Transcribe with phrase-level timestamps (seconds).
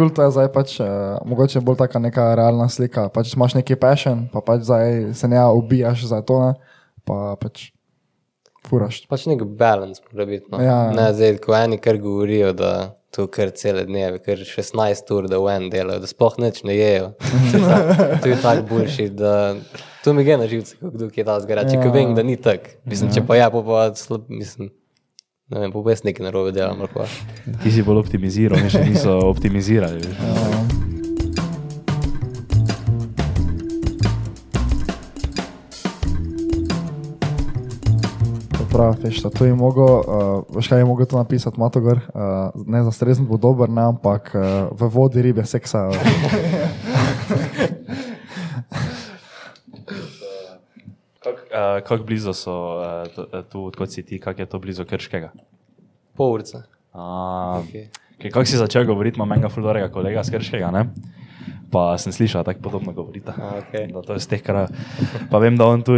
[0.00, 3.10] kul to je zdaj pač, uh, mogoče bolj taka neka realna slika.
[3.12, 6.54] Pač imaš neki passion, pa pač zdaj se ne ubijaš za to, ne?
[7.04, 7.68] pa pač
[8.68, 9.02] furaš.
[9.10, 10.46] Pač nek balans mora biti.
[10.52, 10.60] No.
[10.62, 10.88] Ja.
[10.96, 12.72] Ne, zdaj, ko eni kar govorijo, da
[13.10, 16.76] to kar cele dneve, kar 16 ur, da v en delajo, da sploh nič ne
[16.76, 17.12] jejo.
[18.22, 19.32] To je tak- tako boljši, da
[20.04, 21.64] to mi gre na živce, kot kdo ki je ta zgara.
[21.66, 21.84] Če Ja.
[21.84, 21.92] ja.
[21.92, 22.76] vem, da ni tako.
[22.86, 24.70] Mislim, če pa ja, pa pa slab, mislim,
[25.50, 26.78] ne vem, pa res nekaj narobe delam.
[27.62, 29.98] Ti si bolj optimiziral, mi še niso optimizirali.
[30.06, 30.90] veš.
[38.70, 42.84] Prav, veš, to je mogel, uh, veš kaj je mogel to napisati, Matogor, uh, ne
[42.86, 45.90] za strezen bo dober, ne, ampak uh, v vodi ribe seksajo.
[51.24, 55.32] Kako uh, kak blizu so uh, tu, kot si ti, kako je to blizu Krškega?
[56.16, 56.64] Pol urca.
[56.94, 57.86] Uh, Okay.
[58.18, 58.30] okay.
[58.30, 60.86] Kako si začel govoriti, ima menga fulorega kolega z Krškega, ne?
[61.70, 63.30] Pa sem slišal tako podobno govoriti.
[63.30, 63.94] Okej.
[63.94, 64.74] Da to je z teh krajev.
[65.30, 65.94] Pa vem, da on tu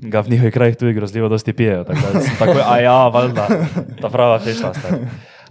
[0.00, 1.84] ga v njihovih krajih tudi grozljivo dosti pijejo.
[1.84, 3.46] Tako, da tako, a ja, valjda,
[4.00, 4.88] ta prava fešla sta.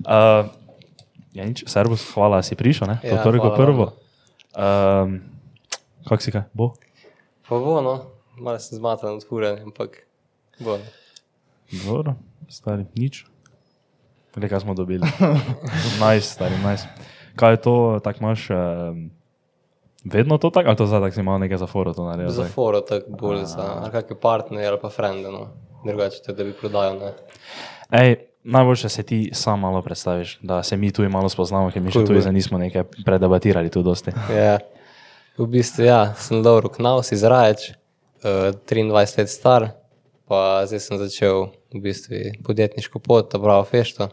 [0.02, 0.50] Uh,
[1.38, 2.98] ja, nič, servus, hvala, si prišel, ne?
[3.02, 3.94] To Ja, hvala prvo.
[4.58, 5.22] Um,
[6.10, 6.50] kako si kaj?
[6.54, 6.74] Bo?
[7.46, 9.98] Pa bo, no, malo sem zmatan od fure, ampak
[10.60, 10.78] bo.
[11.86, 12.16] Dobro,
[12.50, 13.26] stari, nič.
[14.38, 15.02] Le kaj smo dobili.
[16.04, 16.86] Najs, stari, najs.
[17.36, 19.10] Kaj je to, tako imaš, um,
[20.06, 22.30] vedno to tako, ali to zdaj tako si imel nekaj za foro to naredil?
[22.32, 25.48] Za foro tako bolj za ali kakšne partnerje ali pa frende, no.
[25.86, 27.14] Drugače, to, da bi prodajal, ne.
[27.92, 31.92] Ej, najboljše se ti sam malo predstaviš, da se mi tu malo spoznamo, ker mi
[31.92, 34.14] še Cool, tu nismo nekaj predebatirali tu dosti.
[34.34, 34.60] Ja.
[35.38, 37.72] V bistvu, ja, sem Lauro Knaus iz Raječ,
[38.24, 39.70] uh, 23 let star,
[40.28, 44.10] pa zdaj sem začel v bistvu podjetniško pot, ta pravo fešto.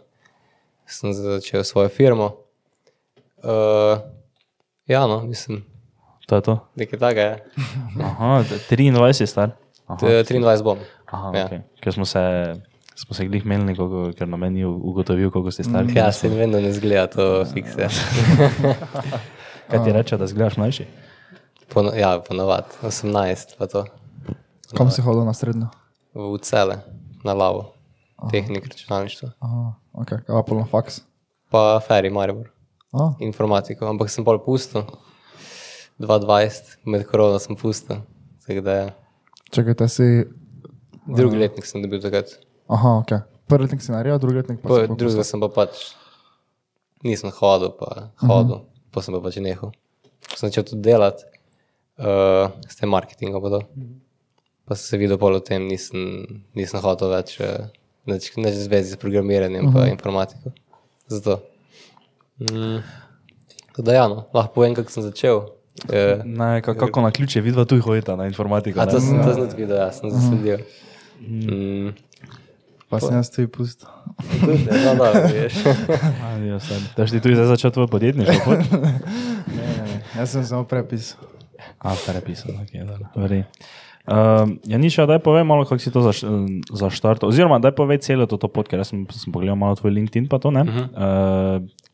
[0.87, 2.37] Sem začel svojo firmo.
[3.45, 4.01] Uh,
[4.89, 5.65] ja, no, mislim,
[6.27, 6.55] To je to?
[6.77, 7.37] nekaj takega je.
[8.09, 9.51] Aha, 23 je star.
[9.87, 10.79] Aha, To je 23 bom.
[11.07, 11.47] aha ja.
[11.47, 11.61] okay.
[11.81, 12.21] ker smo se,
[12.95, 15.93] smo se glih menili, koliko, ker na meni ugotovil, koliko ste stari.
[15.95, 17.89] Ja, se da ne zgleda to fikse.
[19.71, 20.87] Kaj ti reče, da zgledaš mlajši?
[21.73, 23.85] Pono, ja, ponovadi, 18 pa to.
[24.77, 25.71] Kam si hodil na srednjo?
[26.15, 26.81] V cele,
[27.25, 27.75] na lavo,
[28.31, 29.33] tehnik računalništva.
[29.41, 31.01] Aha, ok, kaj pa na faks.
[31.51, 32.51] Pa Ferry Maribor.
[32.95, 34.87] A, informatiko, ampak sem pol pustil.
[35.99, 37.57] 2020, med korona sem
[38.65, 38.89] da ja.
[39.55, 40.27] čakaj, si,
[41.07, 42.35] drugi letnik sem dobil takrat.
[42.67, 43.13] aha, ok.
[43.47, 45.95] Prvi letnik si naredil, drugi letnik pa si pa drugega sem pa pač
[47.05, 48.91] nisem hodil, pa hodil, uh -huh.
[48.91, 49.73] pa sem pa pač nehal.
[50.35, 51.25] Sem začel tudi delati,
[51.99, 53.61] uh, s tem marketingom pa to.
[54.65, 56.25] Pa sem se videl pol o tem, nisem,
[56.57, 57.69] nisem hotel več, uh,
[58.09, 59.77] nič, nič zvezi s programiranjem uh -huh.
[59.77, 60.53] pa informatiko.
[61.09, 61.43] Zato.
[62.41, 62.81] Mm.
[63.79, 65.37] Da, ja, no, lahko povem, kako sem začel.
[65.91, 68.81] Uh, Ne, ka- kako na ključe, vidva tu hodita na informatiko.
[68.81, 68.93] A ne?
[68.93, 70.59] to sem, to sem tudi videl, ja, sem zasledil.
[71.21, 71.93] Mm.
[72.89, 73.89] pa sem jaz tudi pustil.
[74.41, 75.55] Tudi, no, da, veš.
[76.47, 76.59] Ja.
[76.97, 78.39] Da si ti tudi zdaj začel tvoj podjetništvo?
[78.45, 78.59] pot?
[80.19, 81.34] Jaz sem samo prepisal.
[81.79, 83.45] A, prepisal, ok, dobro.
[84.05, 86.29] Um, ja, niša, daj povej malo, kako si to zaš-
[86.69, 87.33] zaštartal.
[87.33, 90.29] Oziroma, daj povej celo to, to pot, ker jaz sem, sem pogledal malo tvoj LinkedIn,
[90.29, 90.61] pa to ne.
[90.61, 90.87] Uh -huh.
[90.93, 91.85] uh,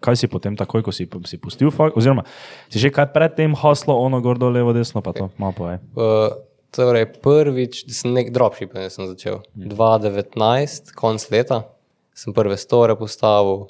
[0.00, 2.24] kaj si potem takoj, ko si, si pustil, fakt, oziroma
[2.68, 5.78] si že kaj predtem haslo, ono gordo, levo, desno, pa to malo povej.
[5.96, 6.38] Uh,
[6.70, 9.42] torej, prvič, sem nek dropshipping sem začel.
[9.54, 11.68] 2019, konc leta,
[12.14, 13.68] sem prve store postavil,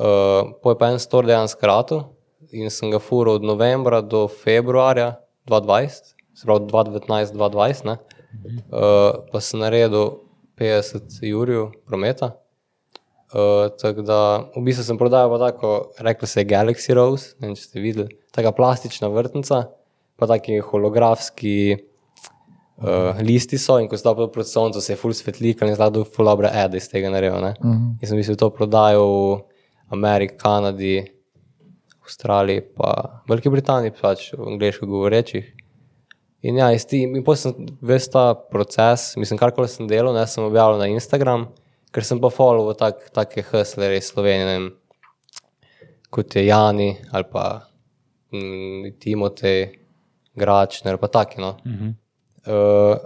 [0.00, 2.13] uh, poj pa en store dejansko ratu
[2.54, 5.14] in sem ga furil od novembra do februarja
[5.50, 7.98] 2020, se pravi 2019-2020, ne.
[8.70, 10.18] Uh, pa sem naredil
[10.58, 12.34] 50 jurjev prometa.
[13.34, 14.18] Uh, tako da,
[14.54, 17.82] v bistvu sem prodajal pa tako, rekli se je Galaxy Rose, ne vem, če ste
[17.82, 19.64] videli, taka plastična vrtnica,
[20.14, 25.70] pa taki holografski uh, listi so in ko stopijo proti soncu, se je full svetlikal
[25.70, 27.10] in zdaj full dobre ede iz tega.
[27.10, 27.18] Ne?
[27.28, 27.98] Uh -huh.
[28.00, 29.42] In sem v bistvu to prodajal
[29.90, 31.02] v Ameriki, Kanadi,
[32.04, 35.52] Avstraliji, pa Veliki Britaniji, pač v angliško govorečih.
[36.44, 40.44] In ja, ti, in potem sem ves ta proces, mislim, karkoli sem delal, ne sem
[40.44, 41.46] objavil na Instagram,
[41.94, 44.58] ker sem pa follow tak, take hustlerje iz Slovenije,
[46.12, 47.46] kot je Jani ali pa
[48.34, 49.64] mm, Timotej,
[50.36, 51.40] Gračner, pa taki.
[51.40, 51.56] No.
[51.64, 51.94] Uh -huh.
[52.52, 52.98] uh,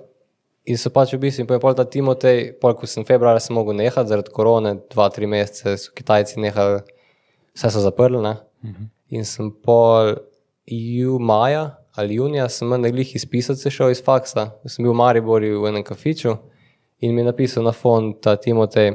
[0.65, 3.77] in so pač v bistvu, in potem ta Timotej, pol, ko sem februarja se mogel
[3.77, 6.81] nehati zaradi korone, dva, tri mesece so Kitajci nehali,
[7.55, 8.23] vse so zaprli.
[8.23, 8.37] Ne?
[8.63, 8.89] -huh.
[9.09, 10.15] In sem pol
[10.67, 14.97] ju, maja ali junija, sem menda glih izpisati se šel iz faksa, sem bil v
[14.97, 16.37] Mariborju v enem kafiču
[17.01, 18.93] in mi je napisal na fon ta Timotej,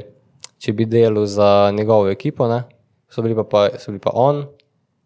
[0.58, 2.48] če bi delal za njegovo ekipo.
[2.48, 2.64] Ne?
[3.14, 4.44] so bili pa, pa, so bili pa on,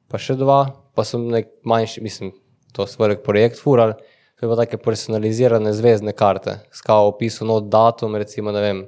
[0.08, 0.62] pa še dva,
[0.96, 2.32] pa so nek manjši, mislim,
[2.72, 3.96] to svoj projekt fural.
[4.38, 8.84] To je pa take personalizirane zvezdne karte, skao opisu not datum, recimo, ne vem,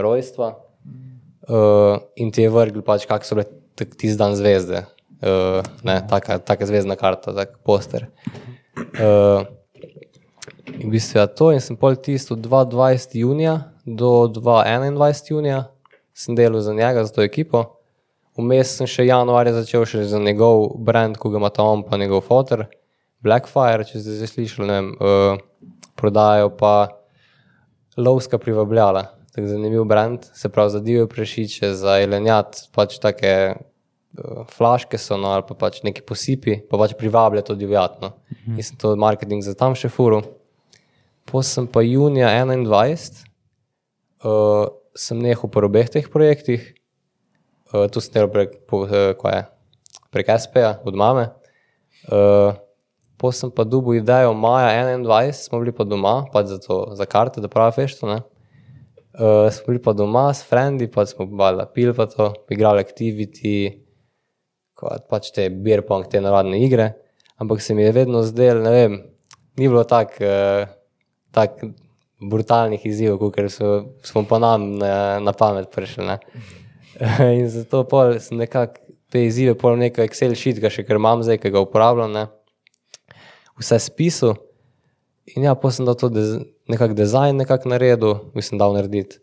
[0.00, 3.46] rojstva uh, in ti je vrgel pač, kak so bile
[3.76, 4.86] tisti dan zvezde.
[5.24, 8.10] Uh, ne, taka, taka zvezdna karta, tak poster.
[8.76, 9.46] Uh,
[10.76, 13.16] in v bistvu je to in sem pol tisto 22.
[13.22, 13.54] junija
[13.86, 15.32] do 21.
[15.32, 15.64] junija
[16.12, 17.64] sem delal za njega, za to ekipo.
[18.36, 21.96] Vmes sem še januarja začel še za njegov brand, ko ga ima ta on, pa
[21.96, 22.66] njegov fotor,
[23.24, 26.74] Blackfire, če ste že slišali, ne vem, uh, prodajo pa
[27.96, 29.06] lovska privabljala.
[29.34, 33.54] Tako zanimiv brand, se pravi za divje prešiče, za jelenjat, pač take
[34.54, 38.14] flaške so, no, ali pa pač neki posipi, pa pač privablja to divjatno.
[38.30, 38.56] Mhm.
[38.56, 40.22] In sem to marketing za tam še furu.
[41.24, 43.24] Potem pa junija 21,
[44.24, 46.74] uh, sem nehal po obeh teh projektih,
[47.72, 49.40] uh, tu sem delal prek, po, uh, je,
[50.12, 51.32] prek SP-ja od mame.
[52.04, 52.54] Uh,
[53.14, 57.06] Potem sem pa dubu idejo maja 21, smo bili pa doma, pač za, to, za
[57.06, 58.10] karte, da pravi fešto.
[58.10, 58.20] ne.
[59.14, 63.83] Uh, smo bili pa doma s frendi, pa smo bala pil pa to, igrali activity,
[64.84, 66.92] kot pač te beer pong, te navadne igre.
[67.40, 69.00] Ampak se mi je vedno zdel, ne vem,
[69.58, 70.68] ni bilo tako uh,
[71.34, 71.58] tak
[72.22, 73.72] brutalnih izzivov, kot so,
[74.06, 76.20] smo pa nam na, na pamet prišli.
[77.40, 81.26] In zato pol sem nekako te izzive, pol neko Excel sheet, ga še kar imam
[81.26, 82.14] zdaj, ki ga uporabljam.
[82.14, 82.28] Ne
[83.58, 84.34] vse spisal.
[85.36, 86.34] In ja, potem sem dal to dez,
[86.68, 89.20] nekako dizajn nekako naredil, mislim, dal narediti.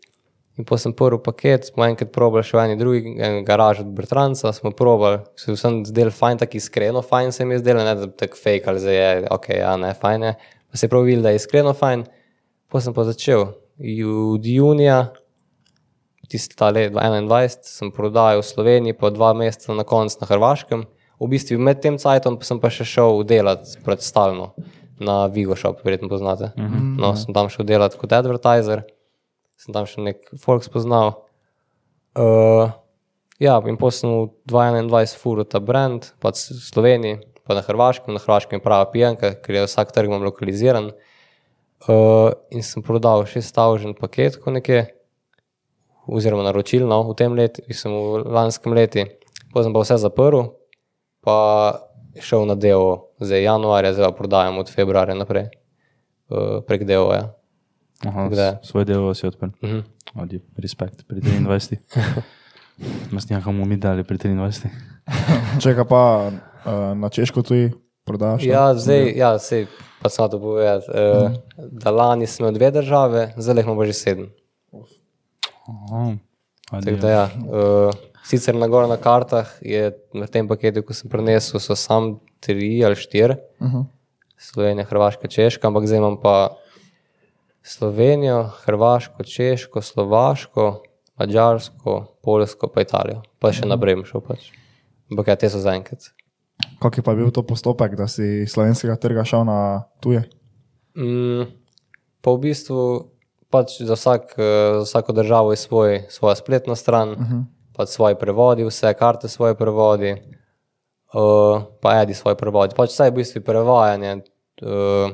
[0.60, 3.94] In potem sem prvi paket, smo enkrat probali še v eni drugi en garaži od
[3.96, 7.94] Bertranca, smo probali, se vsem zdel fajn, tako iskreno fajn se mi je zdelo, ne
[7.96, 10.34] da tako fake ali zdaj je, ok, ja, ne, fajn je.
[10.68, 12.04] Pa se je prav videl, da je iskreno fajn.
[12.68, 13.46] Potem sem pa začel.
[13.80, 14.98] Od junija,
[16.28, 20.84] tisti ta let 21, sem prodajal v Sloveniji, pa dva meseca na koncu na Hrvaškem.
[21.20, 24.52] V bistvu med tem cajtom pa sem pa še šel delati predstavljeno
[25.02, 26.52] na Vigo Shop, verjetno poznate.
[26.56, 26.96] Uh -huh.
[27.00, 28.82] No, sem tam šel delati kot advertiser,
[29.62, 31.14] sem tam še nek folk spoznal.
[32.18, 32.72] Uh,
[33.38, 38.10] ja, in potem sem v 2021 furil ta brand, pač v Sloveniji, pa na Hrvaškem,
[38.14, 40.90] na Hrvaškem je prava pijanka, ker je vsak trg imam lokaliziran.
[41.82, 44.84] Uh, in sem prodal 6000 paket, ko nekje,
[46.06, 49.06] oziroma naročil no, v tem letu, mislim v lanskem letu,
[49.54, 50.44] potem sem pa vse zaprl,
[51.22, 51.36] pa
[52.22, 55.50] šel na delo, zdaj januarja, zdaj pa prodajam od februarja naprej,
[56.30, 57.32] uh, prek dela.
[58.06, 59.50] Aha, da- svoj del si odprl.
[59.62, 59.82] Mhm.
[60.14, 61.78] Odi, respekt pri 23.
[63.10, 64.68] Mas nekam mi dali pri 23.
[65.62, 67.70] Čeka pa uh, na češko tuji
[68.04, 68.44] prodaš.
[68.44, 69.66] Ja, zdaj, ja, sej,
[70.02, 70.82] pa sem to povedal.
[70.90, 71.30] Uh,
[71.70, 74.28] da lani smo imeli dve države, zdaj jih imamo že sedem.
[75.68, 76.16] Aha.
[76.70, 77.94] Tako da, ja, uh,
[78.24, 82.84] sicer na gor na kartah je v tem paketu, ko sem prenesel, so samo tri
[82.84, 83.84] ali štiri, Uh -huh.
[84.38, 86.56] Slovenija, Hrvaška, Češka, ampak zdaj imam pa
[87.62, 90.82] Slovenijo, Hrvaško, Češko, Slovaško,
[91.18, 93.22] Mačarsko, Poljsko, pa Italijo.
[93.38, 94.24] Pa še naprej bom šel.
[94.26, 94.50] Pač.
[95.12, 96.10] Ampak ja, te so zaenkrat.
[96.82, 99.58] Kak je pa bil to postopek, da si iz slovenskega trga šel na
[100.02, 100.24] tuje?
[100.98, 101.46] Mm,
[102.22, 102.82] pa v bistvu
[103.52, 107.42] pač za, vsak, eh, za vsako državo je svoj, svoja spletna stran, uh -huh.
[107.76, 110.16] pač svoje prevodi, vse karte svoje prevodi,
[111.14, 112.74] uh, pa edi svoje prevodi.
[112.76, 114.22] Pač vse je v bistvu prevajanje,
[114.62, 115.12] uh,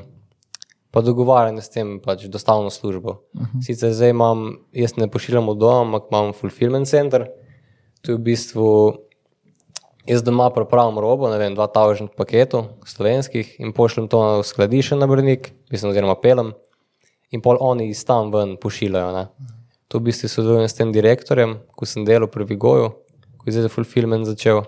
[0.91, 3.09] pa dogovarjanje s tem, pač dostavno službo.
[3.33, 3.65] Uh -huh.
[3.65, 7.27] Sicer zdaj imam, jaz ne pošiljam od doma, ampak imam fulfillment center.
[8.01, 8.93] To je v bistvu
[10.09, 15.07] Jaz doma pripravim robo, ne vem, 2000 paketov slovenskih in pošljem to na skladišče na
[15.07, 16.53] Brnik, mislim, oziroma pelem,
[17.29, 19.11] in pol oni iz tam ven pošiljajo.
[19.13, 19.27] Ne.
[19.87, 22.89] To v bistvu sodelujem s tem direktorjem, ko sem delal pri Vigoju,
[23.37, 24.63] ko je zdaj za fulfillment začel.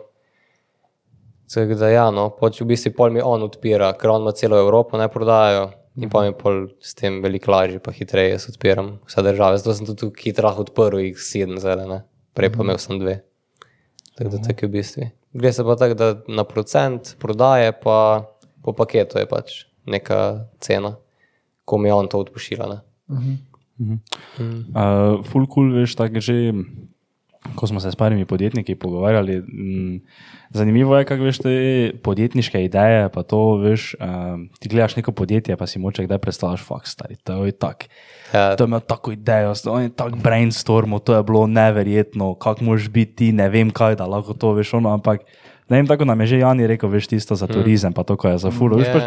[1.49, 4.61] Tako da, ja, no, pač v bistvu pol mi on odpira, ker on ima celo
[4.61, 5.71] Evropo, ne prodajajo.
[5.99, 9.57] In pa mi pol s tem veliko lažje, pa hitreje jaz odpiram vse države.
[9.59, 12.03] Zato sem tudi tukaj hitro odprl jih sedem zelene,
[12.37, 13.17] prej pa imel sem dve.
[14.15, 15.09] Tako da tako je v bistvu.
[15.33, 17.97] Gre se pa tako, da na procent prodaje, pa
[18.63, 19.57] po paketu je pač
[19.87, 20.95] neka cena,
[21.65, 22.67] ko mi on to odpošilja.
[22.71, 22.79] ne.
[23.81, 26.53] Uh, full cool, veš, tako že,
[27.55, 29.35] ko smo se s parimi podjetniki pogovarjali.
[29.37, 29.99] m,
[30.49, 31.51] Zanimivo je, kako veš te
[32.03, 33.09] podjetniške ideje.
[33.09, 34.05] Pa to, veš, uh,
[34.59, 37.85] ti gledaš neko podjetje, pa si moče kdaj predstavljaš, fuck, stari, to je tako.
[38.33, 42.63] Ja, To je imel tako idejo, on je tako brainstormo, to je bilo neverjetno, kako
[42.63, 45.21] moš biti ti, ne vem kaj, da lahko to veš, ono, ampak
[45.69, 48.27] ne vem, tako nam je že Jani rekel, veš tisto za turizem, pa to, ko
[48.27, 48.93] je za fulo, veš, Ja.
[48.93, 49.03] pač,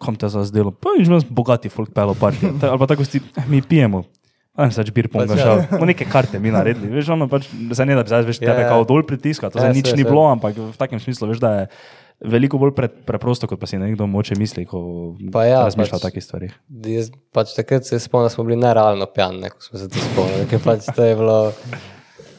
[0.00, 3.20] kam te za zdelo, pa nič manj bogati folk pelo parti, ali pa tako si,
[3.36, 4.04] eh, mi pijemo.
[4.52, 5.62] Aj, se čbir pom Pač, šel.
[5.62, 5.78] ja.
[5.84, 8.62] Neke karte mi naredili, veš, ono pač, zdaj ne da bi zdaj veš, Ja, tebe
[8.62, 8.68] ja.
[8.68, 11.38] kao dol pritiska, to Ja, zdaj nič saj, ni bilo, ampak v takem smislu, veš,
[11.38, 11.64] da je
[12.22, 15.96] veliko bolj pre, preprosto, kot pa si nekdo moče misli, ko Pa ja, razmišlja pač-
[15.96, 16.52] o takih stvarih.
[16.84, 20.44] Jaz pač takrat se spomnim, da smo bili nerealno pijani, ko smo se to spomnili.
[20.46, 21.38] Ker pač to je bilo.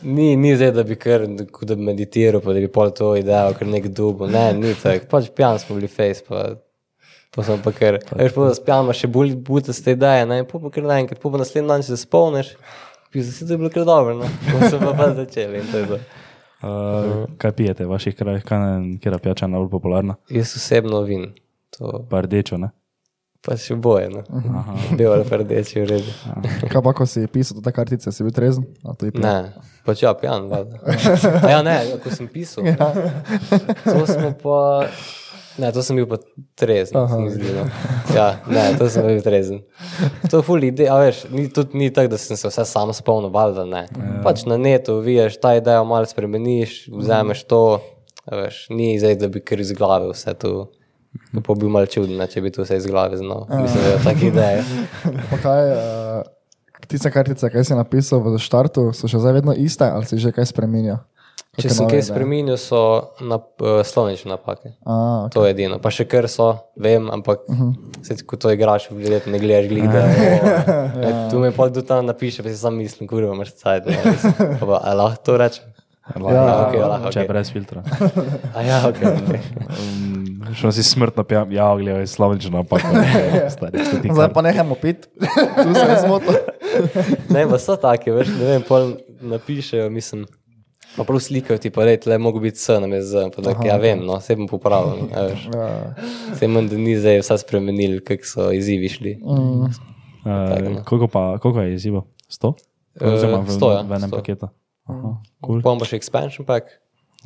[0.03, 3.53] Ni, ni zdaj, da bi kar da bi meditiral, pa da bi pol to idejo,
[3.53, 4.27] ker nek dubo.
[4.27, 5.05] Ne, ni tako.
[5.07, 6.55] Pač pijani smo bili face, pa,
[7.35, 7.99] pa smo pa kar.
[8.11, 11.41] Veš, pa da spijamo še bolj butaste ideje, ne, pa pa kar naenkrat, pa pa
[11.41, 12.51] naslednji dan, če se spomniš,
[13.13, 14.33] bi se to je bilo kar dobro, no.
[14.49, 16.01] Pa smo pa, pa začeli in to je to.
[16.61, 20.19] Uh, kaj pijete v vaših krajih, kaj je, kera pijača najbolj popularna?
[20.29, 21.31] Jaz osebno vin,
[21.77, 22.75] to Pa rdečo, ne?
[23.41, 24.21] pa še boje, no.
[24.97, 26.13] Bil ali rdeči v redu.
[26.69, 28.67] Kaj pa, ko si pisal te kartice, si bil trezen?
[29.17, 29.35] Ne,
[29.87, 30.77] pač ja, pijan, valjda.
[31.53, 32.69] Ja, ne, ja, ko sem pisal.
[33.87, 34.61] To smo pa.
[35.61, 36.17] Ne, to sem bil pa
[36.57, 36.97] trezen.
[37.29, 37.67] zdi, no.
[38.15, 39.61] Ja, ne, to sem bil trezen.
[40.31, 43.29] To je ful ideja, veš, ni, tudi ni tako, da sem se vse sam spomnil,
[43.33, 43.83] valjda ne.
[44.25, 47.61] Pač na netu viješ, ta idejo malo spremeniš, vzameš to,
[48.31, 50.71] veš, ni zdaj, da bi kar iz glave vse to.
[51.45, 53.45] Pa bi mal čuden, ne, če bi to vse iz glave znal.
[53.51, 54.65] Mislim, da je tako ideja.
[55.29, 59.85] Pa kaj, uh, tiste kartice, kaj si napisal v štartu, so še zdaj vedno iste
[59.85, 61.01] ali si že kaj spremenja?
[61.59, 62.79] Če sem kaj spremenil, so
[63.19, 64.71] na, uh, slovenične napake.
[64.87, 65.33] A, okay.
[65.35, 65.81] To je edino.
[65.83, 66.47] Pa še kar so,
[66.79, 67.73] vem, ampak uh -huh.
[68.07, 70.31] se, ko to igraš, verjetno ne gledaš glih, da je.
[71.31, 73.85] Tu me pa tudi tam napiše, pa si sam mislim, kurva, imaš cajt.
[73.85, 74.33] ne, mislim.
[74.59, 75.65] Pa pa, a lahko to rečem?
[76.19, 77.83] Ja, ok, lahko, Če je brez filtra.
[78.57, 78.95] A ja, ok.
[78.95, 79.39] okay.
[79.69, 82.81] Um, Šel si smrtno pijam, ja, gledaj, slovenčno napak.
[84.15, 85.07] Zdaj pa nehajmo piti,
[85.63, 86.39] tu se je zmotil.
[87.29, 90.25] Ne, pa so take, veš, ne vem, pol napišejo, mislim.
[90.97, 93.61] Pa prav slikajo ti pa reči, le mogo biti S, nam je Z, pa tak,
[93.65, 95.07] ja vem, no, se bom popravil.
[95.15, 95.45] a veš.
[95.53, 95.69] Ja.
[96.35, 99.13] Se manj, da ni zdaj vse spremenili, kako so izzivi šli.
[99.23, 99.71] Mm.
[100.21, 102.03] Uh, koliko, pa, koliko je izzivo?
[102.29, 102.53] 100?
[102.99, 104.19] Eh, Oziroma v, 100, ja, v enem 100.
[104.19, 104.51] paketu.
[104.91, 105.13] Aha,
[105.45, 105.63] cool.
[105.63, 106.75] Potem pa še expansion pack,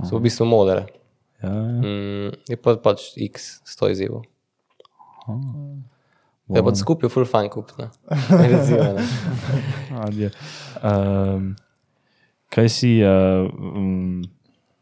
[0.04, 0.86] so v bistvu modere.
[1.42, 1.82] ja, ja.
[1.82, 4.24] Mm, je pa pač X, 100 izzivov.
[6.54, 7.90] Je pa skupaj full fun kup, ne.
[10.06, 10.30] Adje.
[10.86, 11.56] Um,
[12.56, 14.24] kaj si uh, um,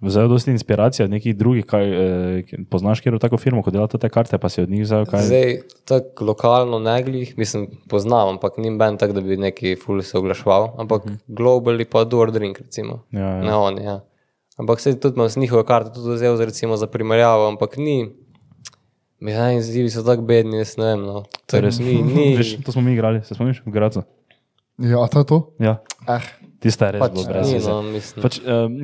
[0.03, 4.10] vzel dosti inspiracije od nekih drugih, kaj, uh, poznaš kjer tako firmo, ko dela te
[4.10, 5.25] karte, pa si od njih vzel kaj?
[5.27, 5.53] Zdaj,
[5.89, 10.18] tako lokalno ne glih, mislim, poznam, ampak ni ben tak, da bi neki full se
[10.18, 13.03] oglaševal, ampak globally pa do drink, recimo.
[13.12, 13.44] Ja, ja.
[13.44, 14.01] Ne oni, ja.
[14.58, 18.12] Ampak se tudi imam z njihove karte tudi vzel za, recimo, za primerjavo, ampak ni.
[19.24, 21.06] Ja, izzivi so tako bedni, jaz ne vem.
[21.08, 21.24] No.
[21.48, 21.80] To res.
[21.80, 24.03] Ni, ni, Veš, to smo mi igrali, se spomniš, v Gracu.
[24.77, 25.39] ja, to je to.
[25.60, 26.22] Ja, Eh,
[26.63, 28.24] tista je res pač, brez ni, no, mislim.
[28.24, 28.77] Pač, um,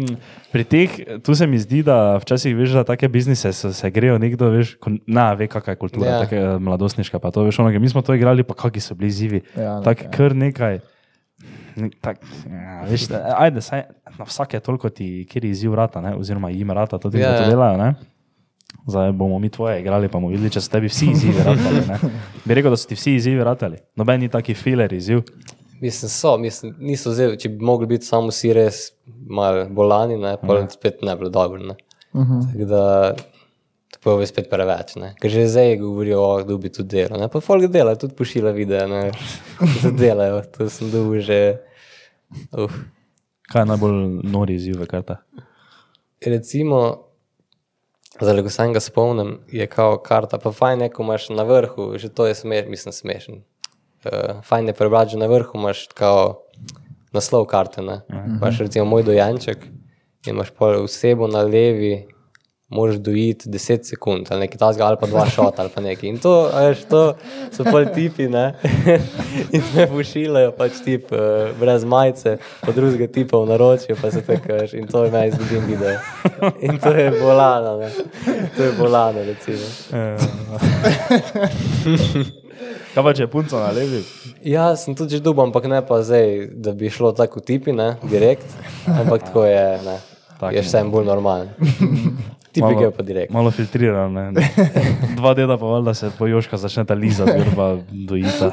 [0.51, 4.17] pri teh, tu se mi zdi, da včasih veš, da take biznise se, se grejo
[4.17, 6.12] nekdo, veš, ko, na, ve, kakšna je kultura, Ja.
[6.12, 6.21] yeah.
[6.21, 7.17] tako eh, mladostniška.
[7.17, 9.41] Pa to, veš, ono, mi smo to igrali, pa kakšni so bili izzivi.
[9.55, 10.79] Ja, Tako kar nekaj.
[11.75, 16.01] Ne, tak, ja, veš, da- ajde, saj, na vsake toliko ti, kjer je izziv rata,
[16.01, 17.38] ne, oziroma jim rata, to ti Ja, yeah.
[17.38, 17.50] to ja.
[17.50, 17.77] delajo.
[17.77, 17.93] Ne?
[18.86, 21.81] Zdaj bomo mi tvoje igrali, pa bomo videli, če so tebi vsi izzivi ratali.
[21.88, 21.98] ne.
[22.43, 23.77] Bi rekel, da so ti vsi izzivi ratali.
[23.95, 25.21] Noben ni taki filer izziv.
[25.81, 30.38] Mislim, so, mislim, niso zdaj, če bi mogli biti samo vsi res malo bolani, ne,
[30.41, 30.69] pa Ja.
[30.69, 31.59] spet ne bi bilo dobro.
[31.63, 31.75] Ne.
[32.13, 32.51] uh -huh.
[32.51, 33.15] Tako da
[34.00, 34.95] to je spet preveč.
[34.95, 35.15] Ne.
[35.21, 37.19] Ker že zdaj govorijo, oh, da bi tudi delal.
[37.19, 37.27] Ne.
[37.27, 39.12] Pa folk dela, tudi pošilja videe, ne.
[39.81, 41.57] Tudi delajo, to sem dobil že.
[42.51, 42.71] Uh.
[43.51, 43.93] Kaj je najbolj
[44.24, 45.17] nori izziv v kartah?
[46.25, 47.09] Recimo,
[48.21, 52.09] zdaj, ko se enega spomnim, je kao karta, pa fajn ko imaš na vrhu, že
[52.09, 53.41] to je smeš, mislim, smešen.
[54.06, 56.41] Uh, fajn je prebrati, že na vrhu imaš kao
[57.12, 57.82] naslov karte.
[57.82, 58.01] Ne?
[58.27, 59.65] Imaš recimo moj dojenček
[60.25, 62.08] in imaš pol osebo na levi,
[62.70, 66.10] moraš dojiti 10 sekund ali nekaj tasga, ali pa dva šota ali pa nekaj.
[66.10, 67.13] In to, veš, to
[67.51, 68.53] so pol tipi, ne?
[69.56, 71.20] in me pošiljajo pač tip uh,
[71.60, 75.32] brez majice, pa drugega tipa v naročju, pa se tako veš, in to je meni
[75.32, 76.00] zgodim video.
[76.62, 77.91] In to je bolano, ne?
[78.58, 79.65] To je bolano, recimo.
[83.00, 84.03] Kaj pa če je punca na levi?
[84.44, 87.96] Ja, sem tudi že dub, ampak ne pa zdaj, da bi šlo tako tipi, ne,
[88.03, 88.44] direkt,
[88.86, 89.96] ampak tako je, ne.
[90.36, 91.48] Tak je vsem bolj normalen.
[92.51, 93.32] Tipi Malo- ga pa direkt.
[93.32, 94.12] Malo filtriran.
[94.12, 94.36] ne.
[95.15, 98.51] Dva dela pa valjda se pojoška začne ta lizati, ker pa dojita.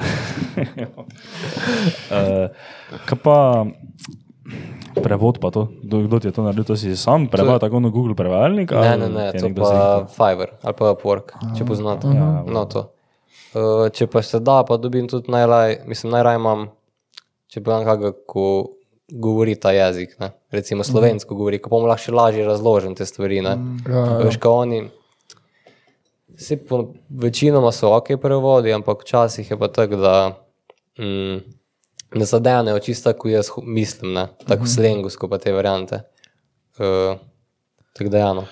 [2.07, 2.47] uh,
[3.09, 3.67] kaj pa
[4.95, 5.73] prevod pa to?
[5.83, 6.65] Kdo, kdo ti je to naredil?
[6.65, 8.71] To si sam prevajal tako na Google prevajalnik?
[8.71, 10.07] Ne, ne, ne, ti to pa?
[10.07, 12.07] Fiverr ali pa Upwork, če poznate.
[12.07, 12.93] Ja, No, to.
[13.55, 16.67] Uh, če pa se da, pa dobim tudi najraj, mislim, najraj imam,
[17.53, 18.47] če pa nekako, ko
[19.09, 20.33] govori ta jezik, ne?
[20.51, 23.41] recimo slovensko govori, ko bomo lahko še lažje razložim te stvari.
[23.45, 23.55] Ne?
[23.87, 24.17] Ja, ja.
[24.25, 24.81] Veš, ko oni,
[26.37, 30.17] vsi po, večinoma so ok prevodi, ampak včasih je pa tako, da
[30.99, 31.39] mm,
[32.19, 34.29] ne zadenejo čisto, kot jaz mislim, ne?
[34.45, 34.75] tako mm -hmm.
[34.75, 36.03] slengovsko pa te variante.
[36.79, 37.19] Uh,
[37.93, 38.47] tako da, ja, no.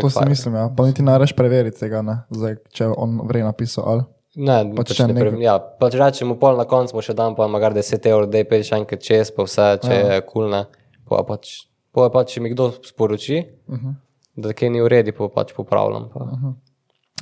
[0.00, 0.70] To si mislim, ja.
[0.76, 2.16] Pa niti ne reš preveriti tega, ne?
[2.30, 4.04] Zdaj, če on vrej napisal ali.
[4.34, 7.36] Ne, Pač pač če ne nekaj- pre, ja, pač rečemo pol na koncu, še dam
[7.38, 10.08] pa magar 10 evrov, da je peš enkrat čez, pa vse, če ja.
[10.14, 10.64] je kul, ne.
[11.06, 13.94] Pa pač, pa pač, če mi kdo sporoči, uh -huh.
[14.36, 16.10] da kaj ni v redu, pa pač popravljam.
[16.10, 16.20] Pa.
[16.24, 16.54] Uh -huh.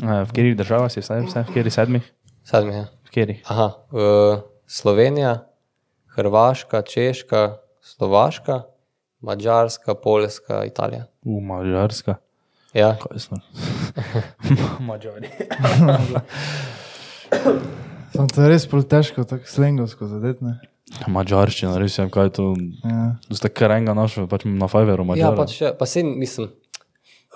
[0.01, 2.13] Eh, V katerih državah si vse, vse v katerih sedmih?
[2.45, 2.85] Sedmi je.
[3.05, 3.43] V katerih?
[3.45, 5.45] Aha, uh, Slovenija,
[6.17, 8.63] Hrvaška, Češka, Slovaška,
[9.21, 11.05] Mačarska, Poljska, Italija.
[11.25, 12.17] V Mačarska.
[12.75, 13.37] Ja, Kaj smo?
[14.81, 15.29] Mačari.
[18.13, 20.59] Sam to je res prav težko, tako slengovsko zadetne.
[21.09, 22.47] Mačarščina, res je, kaj je to.
[22.85, 23.05] Ja.
[23.29, 25.37] Tu ste kar enega našel, pač na Fiverru ja Mačara.
[25.37, 26.51] pač, še- pa se mislim,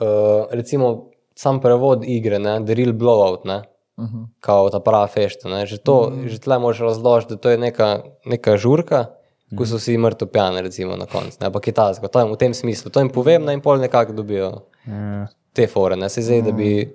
[0.00, 3.62] uh, recimo sam prevod igre, ne, The Real Blowout, ne,
[3.96, 4.26] uh -huh.
[4.40, 6.28] kao ta prava fešta, ne, že to, uh -huh.
[6.28, 9.06] že tle moraš razložiti, da to je neka, neka žurka,
[9.54, 12.90] ko so vsi mrtvo pijani, recimo na koncu, ne, pa kitajsko, je v tem smislu,
[12.90, 14.52] to jim povem, ne, in pol nekako dobijo
[14.86, 15.26] Ja.
[15.52, 16.88] te fore, ne, se zdaj, da bi,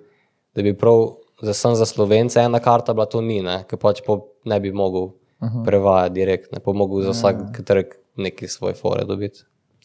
[0.55, 4.01] da bi prav, za, sem za slovence ena karta bila, to ni, ne, ker pač
[4.05, 5.65] po, ne bi mogel uh -huh.
[5.65, 7.85] prevajati direkt, ne, pa mogel za vsak trg
[8.17, 9.39] neki svoj fore dobiti.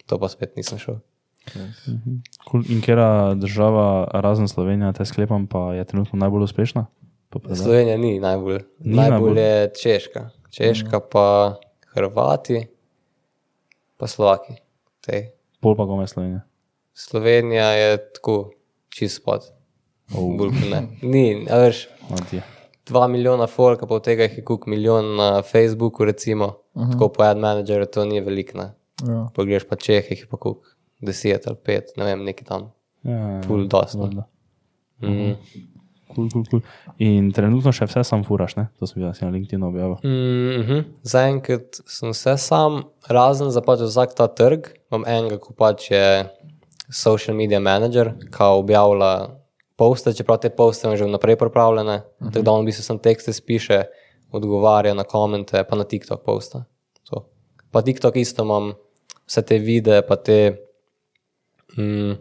[0.06, 0.99] To pa spet nisem šel.
[2.50, 2.62] Cool.
[2.68, 6.87] In kera država, razen Slovenija, te sklepam, pa je trenutno najbolj uspešna?
[7.54, 8.62] Slovenija ni najbolj.
[8.78, 9.38] Ni najbolj, najbolj.
[9.38, 10.30] je Češka.
[10.50, 11.56] Češka, pa
[11.97, 12.67] Hrvati,
[13.97, 14.53] pa Slovaki.
[15.00, 15.31] Tej.
[15.61, 16.41] Pol pa kome Slovenija.
[16.95, 18.50] Slovenija je tako
[18.88, 19.49] čist spod.
[20.15, 20.37] Oh.
[21.03, 22.43] Ni, a veš, Odje.
[22.87, 26.47] dva milijona folka, pa od tega jih je kuk milijon na Facebooku, recimo.
[26.75, 26.93] Uh -huh.
[26.93, 28.59] Tako po ad menedžerju to ni veliko.
[28.59, 29.29] Ja.
[29.35, 32.73] Pogledaš pa Čeh, jih je pa kuk deset ali pet, ne vem, neki tam.
[33.03, 33.99] Ja, Ful dosti.
[33.99, 34.05] no.
[34.05, 34.25] valjda.
[35.00, 35.35] Mm.
[36.14, 36.62] Cool, cool, cool.
[37.02, 38.68] In trenutno še vse sam furaš, ne?
[38.78, 39.96] To sem videl, na LinkedInu objavil.
[40.04, 40.84] Mm -hmm.
[41.02, 44.68] Zaenkrat sem vse sam, razen za pač vsak ta trg.
[44.90, 46.28] Imam enega, ko pač je
[46.90, 49.28] social media manager, ki objavlja
[49.76, 51.96] poste, čeprav te poste imam že vnaprej pripravljene.
[51.96, 52.32] Uh -huh.
[52.32, 53.84] Tako da on v bistvu sem tekste spiše,
[54.32, 56.64] odgovarja na komente, pa na TikTok posta.
[57.10, 57.28] To.
[57.71, 58.73] Pa TikTok isto imam
[59.26, 60.56] vse te videe, pa te
[61.78, 62.12] mm,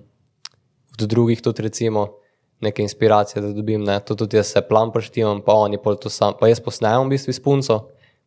[1.01, 2.24] od drugih tudi recimo.
[2.61, 3.99] Neke inspiracije, da dobim, ne.
[3.99, 7.17] to tudi jaz se plan preštimam, pa oni pol to sam, pa jaz posnamem v
[7.17, 7.79] bistvu s punco,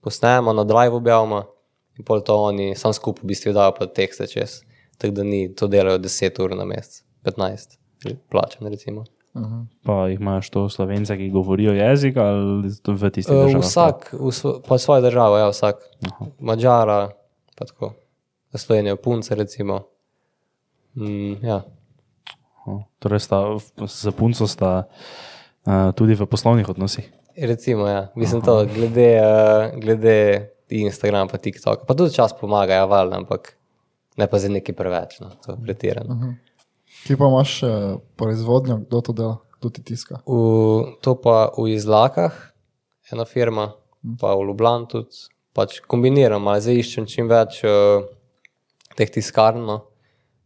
[0.05, 1.43] posnamemo na drive objavimo
[1.99, 4.61] in pol to oni sam skupaj v bistvu dajo pa tekste čez.
[4.99, 7.79] Tako da ni, to delajo 10 ur na mesec, 15,
[8.31, 9.05] plačen recimo.
[9.85, 13.63] Pa jih imaš to slovence, ki govorijo jezik ali to v tisti Uh, državi?
[13.63, 15.77] vsak, v svo, pa svojo državo, ja, vsak.
[16.41, 17.09] Mačara,
[17.57, 17.93] pa tako.
[18.55, 19.81] Slovenijo, punce recimo.
[20.97, 21.63] Mm, ja.
[23.03, 23.43] Torej, sta,
[23.87, 27.07] za punco sta uh, tudi v poslovnih odnosih.
[27.39, 28.09] Recimo, ja.
[28.19, 30.17] Mislim, to glede, uh, glede
[30.69, 31.87] Instagrama, pa TikToka.
[31.87, 33.55] Pa tudi čas pomaga, ja, valjda, ampak
[34.19, 36.35] ne pa za nekaj preveč, no, to je pretirano.
[37.07, 37.71] Kje pa imaš uh,
[38.19, 40.21] proizvodnjo, kdo to dela, kdo ti tiska?
[40.27, 42.35] V, to pa v Izlakah,
[43.13, 43.73] ena firma,
[44.21, 45.27] pa v Ljubljani tudi.
[45.57, 48.05] Pač kombiniram, ali zdaj iščem čim več uh,
[48.99, 49.79] teh tiskarn, no,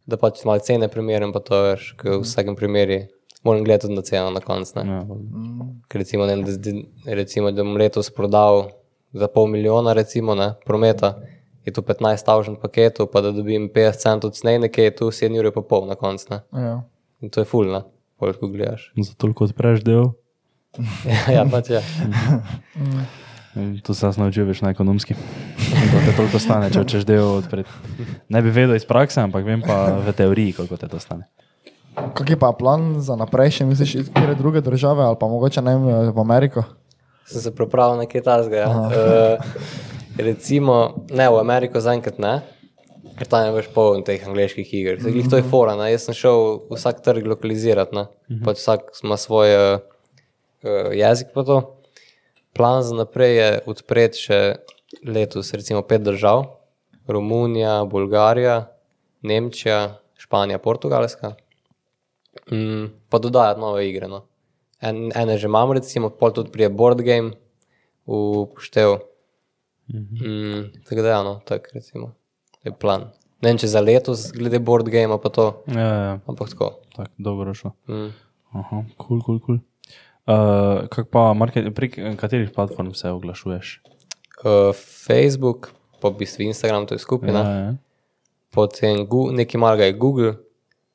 [0.06, 3.02] da pač malo cene primerjam, pa to veš, ker v vsakem primeru
[3.42, 4.78] moram gledati tudi na ceno na koncu.
[4.78, 5.02] Ja,
[5.88, 6.72] Ker recimo, ne, da,
[7.14, 8.68] recimo, da bom letos prodal
[9.12, 11.16] za pol milijona recimo, ne, prometa,
[11.64, 15.38] je to 15 tavžen paketov, pa da dobim 50 centov cnej, nekje je tu 7
[15.38, 16.40] ur pa pol na koncu.
[16.52, 16.82] Ja.
[17.20, 17.84] In to je fulno,
[18.18, 18.92] koliko gledaš.
[18.96, 20.10] Za toliko odpreš del.
[21.36, 21.82] ja, pač je.
[23.82, 25.14] To se jaz naučil več na ekonomski.
[25.60, 27.68] Koliko te toliko stane, če hočeš del odpreti.
[28.32, 31.28] Ne bi vedel iz prakse, ampak vem pa v teoriji, koliko te to stane.
[31.92, 35.60] Kak je pa plan za naprej, še misliš, iz katere druge države ali pa mogoče
[35.60, 36.64] ne vem, v Ameriko?
[37.28, 38.64] Sem se pripravil na kaj tasga.
[38.64, 38.70] Ja.
[38.72, 39.60] Uh,
[40.16, 42.38] recimo, ne v Ameriko zaenkrat ne,
[43.18, 44.96] ker tam je več poln teh angliških iger.
[44.96, 45.30] Mm -hmm.
[45.30, 45.92] To je fora, ne.
[45.92, 48.44] jaz sem šel vsak trg lokalizirati, mm -hmm.
[48.44, 49.80] pač vsak ima svoj uh,
[50.64, 51.81] uh, jezik pa to.
[52.52, 54.40] Plan za naprej je odpreti še
[55.08, 56.44] letos recimo pet držav.
[57.08, 58.58] Romunija, Bolgarija,
[59.22, 61.34] Nemčija, Španija, Portugalska.
[62.52, 64.08] Mm, pa dodajati nove igre.
[64.08, 64.22] No.
[64.80, 67.32] En, ene že imamo, recimo, pol tudi prije board game
[68.06, 68.98] v poštev.
[69.92, 72.12] Mm, tako da, ja, no, tako recimo,
[72.64, 73.10] je plan.
[73.42, 76.70] Ne vem, če za letos, glede board game, pa to, Ja, ja, ampak tako.
[76.94, 77.72] tako dolgoročno.
[77.90, 78.12] Mm.
[78.52, 79.58] Aha, kul, kul, kul.
[80.26, 83.80] Uh, Kak pa, market, prek katerih platform se oglašuješ?
[84.44, 87.40] Uh, Facebook, pa v bistvu Instagram, to je skupina.
[87.42, 87.72] Ja, Ja.
[88.52, 90.34] Potem nekaj malega je Google,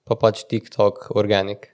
[0.06, 1.74] pa pač TikTok, organic.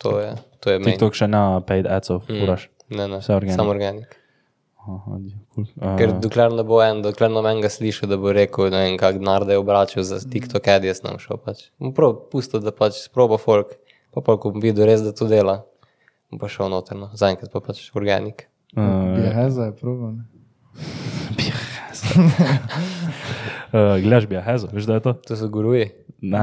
[0.00, 0.32] To je,
[0.64, 0.96] to je main.
[0.96, 2.70] TikTok še na paid adsov, furaš.
[2.88, 3.58] Ne, ne, Vse organic.
[3.60, 4.14] Samo organic.
[4.88, 5.18] Aha,
[5.52, 5.66] cool.
[5.84, 8.96] uh, Ker dokler ne bo en, dokler ne menga slišal, da bo rekel, ne vem,
[8.96, 11.66] kak denar da je obračal za TikTok, ad jaz nam šel pač.
[11.92, 13.76] Prav pustil, da pač sproba folk,
[14.16, 15.60] pa pa ko bom videl res, da to dela,
[16.36, 18.48] pa šel noterno, zaenkrat pa pač organik.
[18.76, 20.12] uh, Jeheza je proba.
[20.12, 20.24] ne.
[23.72, 25.12] uh, Gledaš bi Ahezo, veš, da je to?
[25.12, 25.90] To so guruji.
[26.20, 26.38] Ne,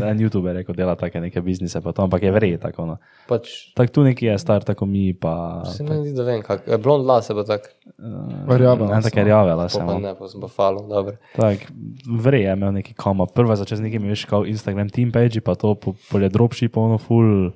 [0.00, 0.10] ne.
[0.10, 2.84] en YouTuber je rekel, dela take neke biznise, pa to, ampak je verjetno tako.
[2.86, 2.96] No.
[3.28, 5.62] Pač Tako tu neki je star, tako mi pa.
[5.64, 7.70] se mi zdi, da vem, kak, eh, blond lase pa tak,
[8.48, 9.28] Rjave Ne, lase, tako je no.
[9.28, 11.16] rjave, pa se pa ne, pa sem pa falil, dobro.
[11.36, 11.58] Tak,
[12.20, 13.26] vrej je imel neki koma.
[13.26, 16.98] Prva začel z nekimi, veš, kao Instagram team page, pa to po- polje dropship, ono
[16.98, 17.48] full.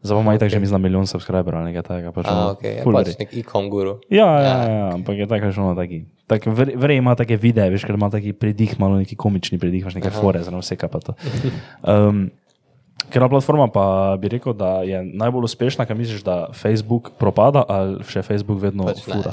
[0.00, 2.12] Zdaj pa ima itak že mislim na milijon subscriberov ali nekaj takega.
[2.12, 3.98] Pač ono A, ok, je full pač nek e-com guru.
[4.08, 6.04] Ja, ja, ja, ampak je tako, že ono taki.
[6.24, 9.98] Tak, vrej ima take videe, veš, ker ima taki pridih, malo neki komični pridih, imaš
[10.00, 11.16] nekaj fore, zelo vse kaj pa to.
[11.84, 12.30] Um,
[13.10, 18.04] Ker platforma pa bi rekel, da je najbolj uspešna, kaj misliš, da Facebook propada ali
[18.04, 19.16] še Facebook vedno Pač ne.
[19.16, 19.32] fura?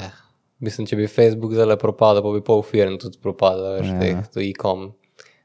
[0.64, 4.42] Mislim, če bi Facebook zelo propadal, pa bi pol firm tudi propadal, veš, teh, to
[4.42, 4.88] e-com.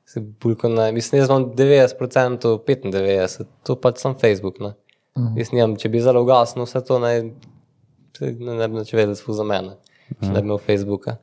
[0.10, 4.74] Se kot ne, mislim, jaz imam 90%, 95%, to pač sem Facebook, ne.
[5.14, 9.38] Jaz nimam, če bi zelo ugasnil vse to, se ne, ne bi nič vedel sploh
[9.38, 9.76] za mene,
[10.18, 11.20] če ne bi imel Facebooka.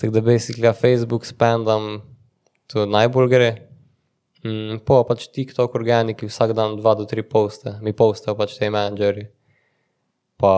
[0.00, 2.00] Tako da basically ja, Facebook spendam,
[2.70, 3.50] to najbolj gre.
[4.44, 8.68] Mm, po pač TikTok organiki vsak dan dva do tri poste, mi postajo pač te
[8.68, 9.28] menedžerji.
[10.42, 10.54] Pa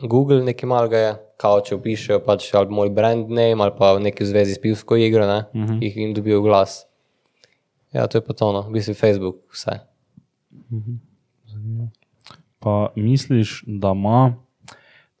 [0.00, 4.24] Google nekaj malega je, kao če opišejo pač ali moj brand name ali pa nekaj
[4.24, 5.82] v zvezi s pivsko igro, ne, uh -huh.
[5.84, 6.86] jih jim dobijo glas.
[7.92, 9.80] Ja, to je pa to, no, v bistvu Facebook, vse.
[12.58, 14.34] Pa misliš, da ima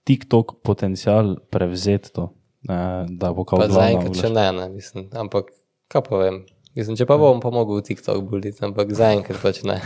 [0.06, 2.32] TikTok potencial prevzeti to,
[2.68, 5.50] eh, da bo Pa glavna zaenkrat še ne, ne, mislim, ampak
[5.92, 6.44] kaj pa vem.
[6.76, 9.78] Mislim, če pa bom, pa mogel v TikTok buliti, ampak zaenkrat pač ne.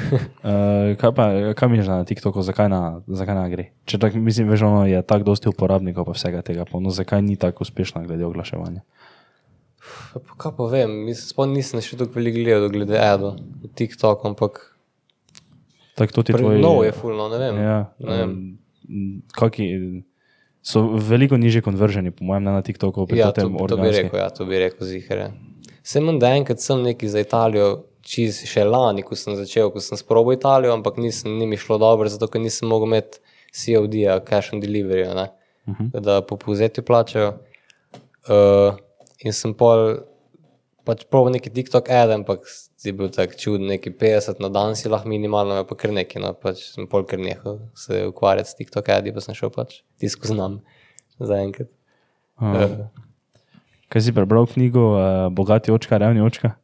[0.42, 3.68] Uh, kaj pa, kaj misliš na TikToku, zakaj na, zakaj na gre?
[3.86, 7.22] Če tak, mislim, veš, ono je tako dosti uporabnikov pa vsega tega, pa no, zakaj
[7.22, 8.82] ni tako uspešna glede oglaševanja?
[10.34, 13.36] Kaj pa vem, mislim, sploh nisem še tako veliko gledal glede Edo,
[13.78, 14.58] TikTok, ampak
[16.00, 16.62] Tako to ti Pre, tvoji...
[16.64, 17.58] nov je fulno, ne vem.
[17.60, 18.30] Ja, ne vem.
[18.88, 19.66] um, kaki,
[20.64, 23.90] so veliko nižje konverženi, po mojem, na TikToku, pri Ja, ja, to, tem to bi
[23.92, 25.30] rekel, ja, to bi rekel zihare.
[25.84, 30.00] Sem da enkrat sem neki za Italijo, čiz še lani, ko sem začel, ko sem
[30.00, 33.20] sprobil Italijo, ampak nisem, ni mi šlo dobro, zato ker nisem mogel imeti
[33.52, 35.28] COD-ja, cash on delivery, uh
[35.66, 35.84] Mhm.
[35.92, 36.00] -huh.
[36.00, 37.34] da po povzetju plačajo.
[38.28, 38.76] Uh,
[39.24, 40.00] in sem pol,
[40.90, 42.46] pač probil neki TikTok ad, ampak
[42.82, 46.32] je bil tak čuden, neki 50 na dan si lahko minimalno, pa kar neki, no,
[46.34, 50.30] pač sem pol kar nehal se ukvarjati s TikTok adi, pa sem šel pač tisko
[50.30, 50.58] znam
[51.22, 51.70] zaenkrat.
[52.40, 52.88] Uh,
[53.90, 56.54] Kaj si prebral knjigo uh, Bogati očka, revni očka?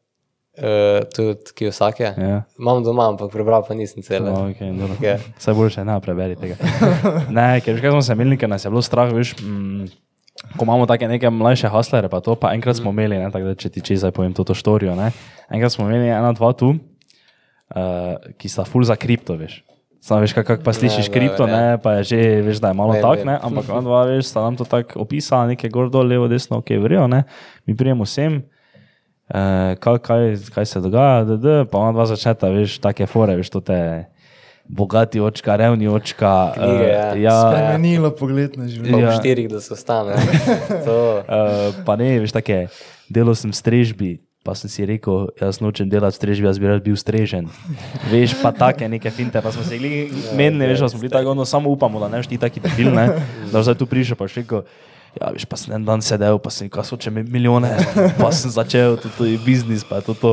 [0.57, 2.07] Uh, tudi Kiyosaki.
[2.07, 2.39] Ja.
[2.59, 4.31] Imam doma, ampak prebral pa nisem cele.
[4.33, 4.73] Oh, okay.
[5.05, 5.19] Ja.
[5.37, 6.57] Vse boljše, ne preberi tega.
[7.37, 9.91] ne, ker kaj smo se imeli, ker nas je bilo strah, veš, mm,
[10.57, 13.59] ko imamo take neke mlajše haslere, pa to, pa enkrat smo imeli, ne, tako da
[13.59, 15.11] če ti če zdaj povem to štorijo, ne,
[15.53, 19.63] enkrat smo imeli ena, dva tu, uh, ki sta full za kripto, veš.
[20.07, 22.79] Sam veš, kako pa slišiš Ne, kripto, ne, ne, pa je že, veš, da je
[22.79, 23.33] malo Vem, tak, vem.
[23.33, 26.63] ne, ampak on dva, veš, sta nam to tako opisala, nekaj gor dol, levo, desno,
[26.63, 27.25] ok, vrijo, ne,
[27.67, 32.53] mi prijemo sem, uh, kaj, kaj, kaj se dogaja, da, da, pa on dva začneta,
[32.55, 33.81] veš, take fore, veš, to te
[34.69, 36.53] bogati očka, revni očka.
[36.55, 37.15] Knjige, ja.
[37.15, 38.97] ja, Spremenilo pogled na življenje.
[38.97, 39.17] v Ja.
[39.17, 40.15] štirih, da se ostane.
[40.87, 41.23] to.
[41.23, 42.69] Uh, pa ne, veš, tako je.
[43.09, 46.95] Delal sem strežbi, pa sem si rekel, jaz nočem delati strežbi, jaz bi rad bil
[46.99, 47.47] strežen.
[48.11, 51.35] Veš, pa take neke finte, pa smo se bili menili, veš, da smo bili tako,
[51.35, 53.09] no, samo upamo, da ne veš ti taki debil, ne,
[53.53, 54.63] da zdaj tu prišel, pa še rekel,
[55.19, 57.71] ja, veš, pa sem en dan sedel, pa sem rekel, če me milijone,
[58.19, 60.33] pa sem začel tudi biznis, pa je to to.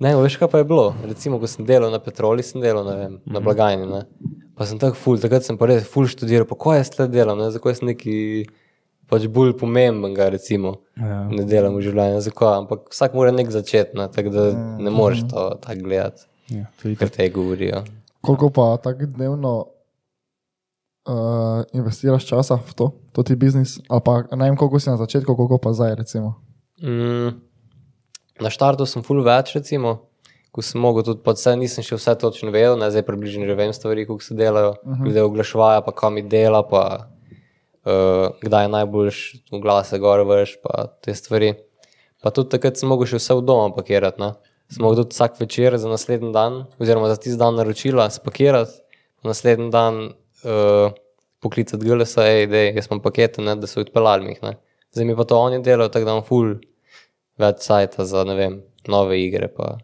[0.00, 0.90] Ne, veš, kaj pa je bilo.
[1.04, 3.86] Recimo, ko sem delal na petroli, sem delal vem, na blagajni.
[3.88, 4.02] Ne?
[4.56, 7.38] Pa sem tako ful, takrat sem pa res ful študiral, pa ko jaz tle delam,
[7.40, 7.50] ne?
[7.54, 8.16] zakaj sem neki
[9.06, 11.22] pač bolj pomembenega, recimo, Ja.
[11.30, 14.08] ne delam v življenju, zakaj, ampak vsak mora nek začeti, ne?
[14.10, 14.44] tako da
[14.82, 17.84] ne moreš to tako gledati, Ja, to je ker te govorijo.
[18.20, 19.52] Koliko pa tako dnevno
[21.06, 23.78] uh, investiraš časa v to, to ti biznis?
[23.88, 26.34] Ali pa ne vem, koliko si na začetku, koliko pa zdaj, recimo.
[26.82, 27.34] Mm,
[28.40, 29.96] na štartu sem full več, recimo,
[30.52, 33.56] ko sem mogel tudi, pa vse nisem še vse točno vedel, ne, zdaj približno že
[33.58, 35.04] vem stvari, kako se delajo, uh -huh.
[35.04, 37.08] glede oglaševanja, pa kam mi dela, pa
[37.86, 39.18] uh, kdaj je najboljš
[39.52, 41.54] v glase gor vrš, pa te stvari.
[42.22, 44.20] Pa tudi takrat sem mogel še vse v domu pakirati.
[44.20, 44.32] Ne.
[44.72, 48.72] Sem mogel tudi vsak večer za naslednji dan, oziroma za tisti dan naročila, spakirati,
[49.22, 49.94] naslednji dan
[50.44, 50.90] uh,
[51.40, 54.42] poklicati GLS, hej, da jaz imam pakete, ne, da so odpeljali mi jih.
[54.42, 54.56] ne.
[54.92, 56.56] Zdaj mi pa to oni delajo, tako da imam full
[57.40, 59.76] več sajta za vem, nove igre, pa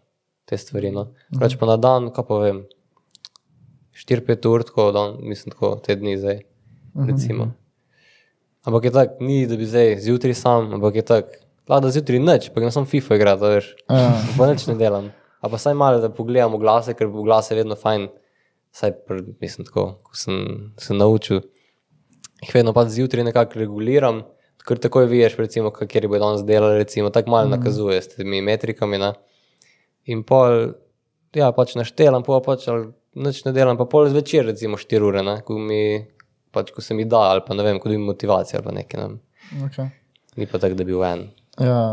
[0.49, 0.91] te stvari.
[0.91, 1.11] No.
[1.41, 2.63] Reč pa na dan, kaj pa vem,
[3.93, 6.41] 4-5 ur, tako dan, mislim, tako te dni zdaj.
[7.07, 7.53] Recimo.
[8.63, 12.49] Ampak je tako, ni da bi zdaj zjutraj sam, ampak je tako, da zjutraj noč,
[12.53, 13.69] pa grem samo FIFA igrati, a veš.
[13.89, 14.03] Ja.
[14.37, 15.11] Pa nič ne delam.
[15.43, 18.07] A pa saj malo, da pogledam v glase, ker v glase je vedno fajn.
[18.71, 20.37] Saj, pr, mislim, tako, ko sem
[20.79, 21.41] se naučil,
[22.41, 24.21] jih vedno pa zjutraj nekako reguliram,
[24.67, 28.99] ker takoj veš, recimo, kateri bo danes delal, recimo, tako malo nakazuje s temi metrikami.
[29.01, 29.13] Ne?
[30.11, 30.73] In pol,
[31.35, 32.69] ja, pač naštelam, pa pač
[33.15, 35.41] nič ne delam, pa pol zvečer, recimo 4 ure, ne?
[35.45, 35.83] ko mi,
[36.55, 39.03] pač ko se mi da, ali pa ne vem, ko dobim motivacijo ali pa nekaj.
[39.03, 39.21] Ne?
[39.67, 39.91] Okay.
[40.39, 41.29] Ni pa tako, da bi v en.
[41.61, 41.83] Ja.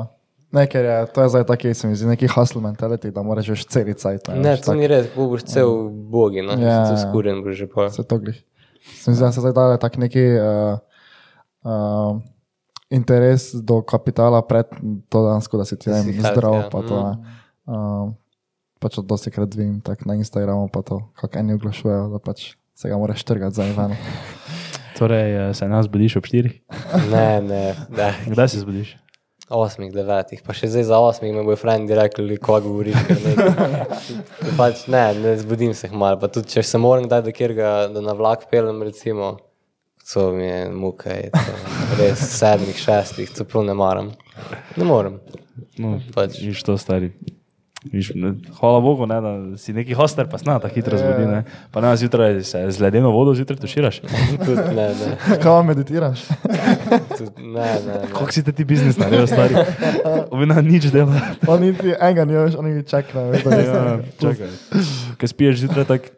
[0.51, 3.53] Ne, ker je, to je zdaj taki, se mi zdi, neki hustle mentality, da moraš
[3.53, 4.33] že celi cajt.
[4.35, 5.71] Ne, to ni res, bo boš cel
[6.11, 6.57] bogi, no?
[6.59, 6.97] Ja, ja, ja.
[6.99, 7.91] skuren boš že pol.
[7.95, 8.41] Se to glih.
[8.83, 10.81] Se mi zdi, da se zdaj daje tak neki uh,
[11.63, 12.19] uh,
[12.91, 14.67] interes do kapitala pred
[15.09, 16.69] to dansko, da si ti vem, zdrav, ja.
[16.73, 17.15] pa to ne.
[17.71, 18.11] Uh,
[18.83, 22.55] pač od dosti krat vidim tak na Instagramu, pa to, kako eni oglašujejo, da pač
[22.75, 23.97] se ga moraš trgati za Ivana.
[24.99, 26.51] Torej, eh, se nas zbudiš ob 4.
[27.13, 28.11] Ne, ne, ne.
[28.27, 28.97] Kdaj se zbudiš?
[29.51, 32.99] Osmih, devetih, pa še zdaj za osmih me bo frendi rekli, ko govoriš.
[34.61, 36.21] pač ne, ne zbudim se malo.
[36.23, 39.35] Pa tudi, če se moram kdaj do kjerga, da na vlak pelem, recimo,
[40.11, 41.53] to mi je muka, je to,
[41.99, 44.11] res sedmih, šestih, to prav ne maram.
[44.77, 45.21] Ne morem.
[45.77, 46.41] No, Pač.
[46.41, 47.13] Viš to stari.
[47.83, 51.25] Viš, ne, hvala Bogu, ne, da si neki hoster, pa sna tako hitro zbudi.
[51.25, 51.39] Ne.
[51.71, 54.01] Pa ne zjutraj se z ledeno vodo zjutraj tuširaš.
[54.37, 56.27] Tudi ne, ne, Kaj meditiraš?
[57.11, 58.11] tudi ne, ne, ne.
[58.11, 59.55] Kako si te ti biznis naredil, stari?
[60.31, 61.17] Ovina nič dela.
[61.41, 63.31] Pa niti enega ni več, oni čakajo.
[63.31, 64.53] veš, Ja, ne- čakaj.
[65.17, 66.13] Ker spiješ zjutraj tako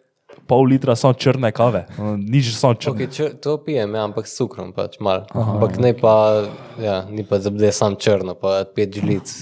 [0.53, 2.93] pol litra samo črne kave, no, nič samo črne.
[2.93, 5.25] Okay, če, to pijem, ja, ampak s cukrom pač malo.
[5.33, 6.45] Ampak ne pa,
[6.77, 9.33] ja, ni pa zabde sam črno, pa pet žlic.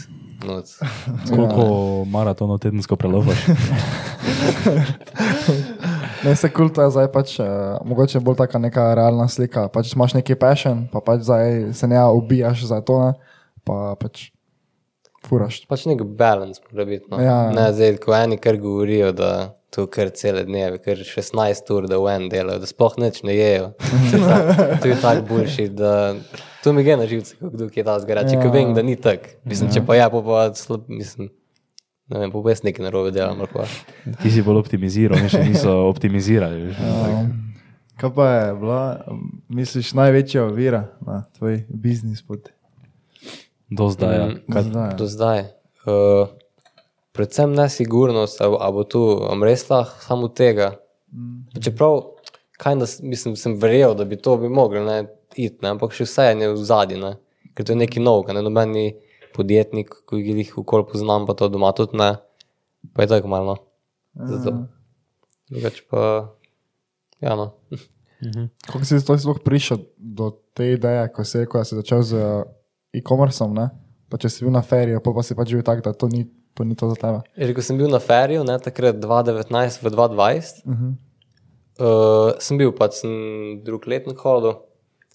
[0.47, 0.71] noc.
[1.35, 1.65] Koliko
[2.07, 3.43] maratonov tedensko prelovaš?
[6.21, 9.71] Ne, se kul to je zdaj pač, uh, mogoče bolj taka neka realna slika.
[9.73, 14.27] Pač imaš neki passion, pa pač zdaj se ne ubijaš za to, ne, pa pač
[15.25, 15.63] furaš.
[15.65, 17.09] Pač nek balans mora biti.
[17.09, 17.23] No.
[17.25, 17.39] Ja.
[17.57, 19.31] Ne, zdaj, ko eni kar govorijo, da
[19.71, 23.37] to kar cele dneve, kar 16 ur, da v en delajo, da sploh nič ne
[23.37, 23.73] jejo.
[24.83, 26.15] To je tako boljši, da
[26.65, 28.33] to mi gre na živce, kot kdo je ta zgarač.
[28.35, 28.41] Ja.
[28.43, 29.31] Ker vem, da ni tako.
[29.47, 31.31] Mislim, če pa ja, pa pa slab, mislim,
[32.11, 33.41] ne vem, pa pa jaz nekaj narobe delam.
[34.23, 36.71] Ti si bolj optimiziral, mi še niso optimizirali.
[36.71, 36.83] veš.
[38.01, 38.83] Kaj pa je bila,
[39.53, 42.49] misliš, največja ovira na tvoj biznis pot?
[43.71, 44.17] Do zdaj.
[44.17, 44.27] Ja.
[44.27, 45.41] Mm, Kaj, Zdaj, Do zdaj.
[45.87, 46.33] Uh,
[47.13, 49.03] predvsem nesigurnost, ali, ali bo tu
[49.43, 50.73] res lahko samo tega.
[51.55, 52.01] Pa Čeprav,
[52.61, 55.03] kaj da mislim, sem verjel, da bi to bi mogli ne,
[55.35, 57.15] iti, ne, ampak še vse je v zadnji,
[57.55, 58.93] ker to je neki nov, ne nobeni
[59.35, 62.15] podjetnik, ki jih ukol poznam, pa to doma tudi ne.
[62.95, 63.57] Pa je tako malo.
[64.15, 64.27] No.
[64.27, 64.55] Zato.
[65.51, 66.03] Drugače pa,
[67.21, 67.53] ja, no.
[68.67, 72.21] Kako si sploh prišel do te ideje, ko si rekel, da si začel z
[72.97, 73.71] e-commerceom, ne?
[74.11, 76.27] Pa če si bil na feriji, pa, pa si pač bil tak, da to ni
[76.55, 77.21] to, ni to za tebe.
[77.37, 80.93] Že ko sem bil na feriju, ne, takrat 2019 v 2020, uh -huh.
[81.81, 83.13] uh, sem bil pač sem
[83.65, 84.61] drug letnik hodil,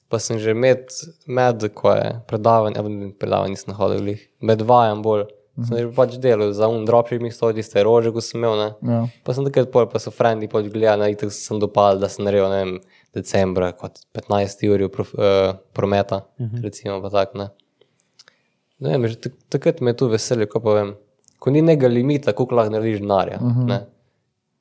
[0.09, 0.89] pa sem že med,
[1.27, 5.21] med ko je predavanje, ali predavanje nisem hodil, glih, med vajem bolj.
[5.21, 5.67] Uh -huh.
[5.67, 8.57] Sem že pač delal za un dropship, mi so tiste rože, ko sem imel.
[8.57, 8.91] Ne.
[8.93, 9.07] Ja.
[9.23, 12.25] Pa sem takrat pol, pa so frendi pač gledali, na itek sem dopal, da sem
[12.25, 12.79] naredil, ne vem,
[13.13, 16.63] decembra, kot 15 ur prof, uh, prometa, uh -huh.
[16.63, 17.49] recimo pa tak, ne.
[18.79, 20.95] Ne vem, že tak, takrat me je tu veselje, ko pa vem,
[21.39, 23.67] ko ni nekega limita, koliko lahko narediš denarja, uh -huh.
[23.67, 23.79] ne.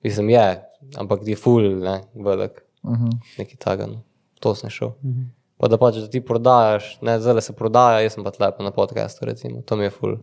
[0.04, 0.62] Mislim, je,
[0.96, 3.12] ampak ti je full, ne, velik, Uh -huh.
[3.38, 4.02] nekaj takega, no.
[4.40, 4.88] To sem šel.
[4.88, 5.24] Uh -huh.
[5.56, 8.70] Pa da pač, da ti prodajaš, ne, zdaj se prodaja, jaz sem pa tlepa na
[8.70, 10.16] podcastu, recimo, to mi je full,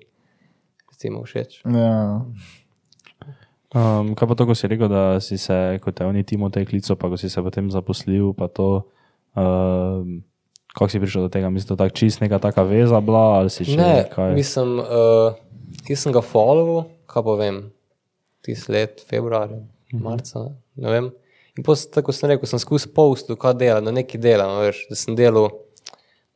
[0.91, 1.61] recimo, všeč.
[1.65, 2.21] Ja.
[3.75, 7.07] Um, kaj pa to, ko si rekel, da si se, kot oni Timotej klical, pa
[7.07, 8.83] ko si se potem zaposlil, pa to,
[9.35, 10.19] um,
[10.75, 13.49] kako si prišel do tega, mislim, da je tako čist neka taka veza bila, ali
[13.49, 14.35] si še Ne, kaj?
[14.35, 15.39] mislim, uh,
[15.89, 17.63] jaz sem ga followal, kaj pa vem,
[18.45, 19.61] tisti let, februarja,
[19.93, 21.11] marca, ne, vem.
[21.57, 24.99] In potem, tako sem rekel, sem skozi postil, kaj delam, da nekaj delam, veš, da
[24.99, 25.49] sem delal,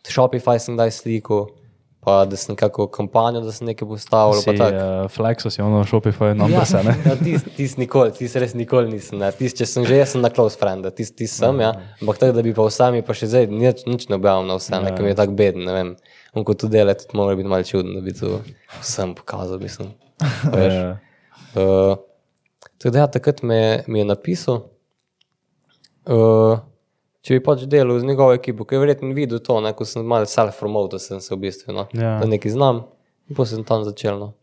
[0.06, 1.48] Shopify sem daj sliko,
[2.06, 4.78] pa da sem kako kampanjo, da sem nekaj postavil, si, pa tako.
[4.78, 6.84] uh, Flexo si ono Shopify numbers, ja.
[6.86, 6.94] ne?
[7.06, 9.18] Ja, tis, tis nikoli, tis res nikoli nisem.
[9.24, 9.32] ne.
[9.34, 11.72] Tis, če sem že, jaz sem na close friend, tis, tis sem, ja.
[12.04, 14.78] Ampak tako, da bi pa vsemi, pa še zdaj nič, nič ne objavim na vse,
[14.86, 15.92] nekaj mi je tako beden, ne vem.
[16.36, 18.42] On kot to dela, tudi mora biti malo čuden, da bi to
[18.82, 19.94] vsem pokazal, mislim.
[20.56, 20.74] Veš.
[21.56, 21.96] Uh,
[22.78, 24.66] tako da, ja, takrat me, mi je napisal,
[26.12, 26.60] uh,
[27.24, 30.04] če bi pač delal z njegovo ekipo, ki je verjetno videl to, ne, ko sem
[30.06, 32.18] malo self-promoted, sem se v bistvu, no, Ja.
[32.20, 32.84] da nekaj znam,
[33.30, 34.20] in potem sem tam začel.
[34.20, 34.34] No.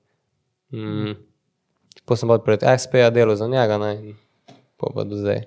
[0.72, 1.14] Mm.
[2.07, 5.44] Potem sem pa pred SP-ja delal za njega, ne, in pol pa do zdaj.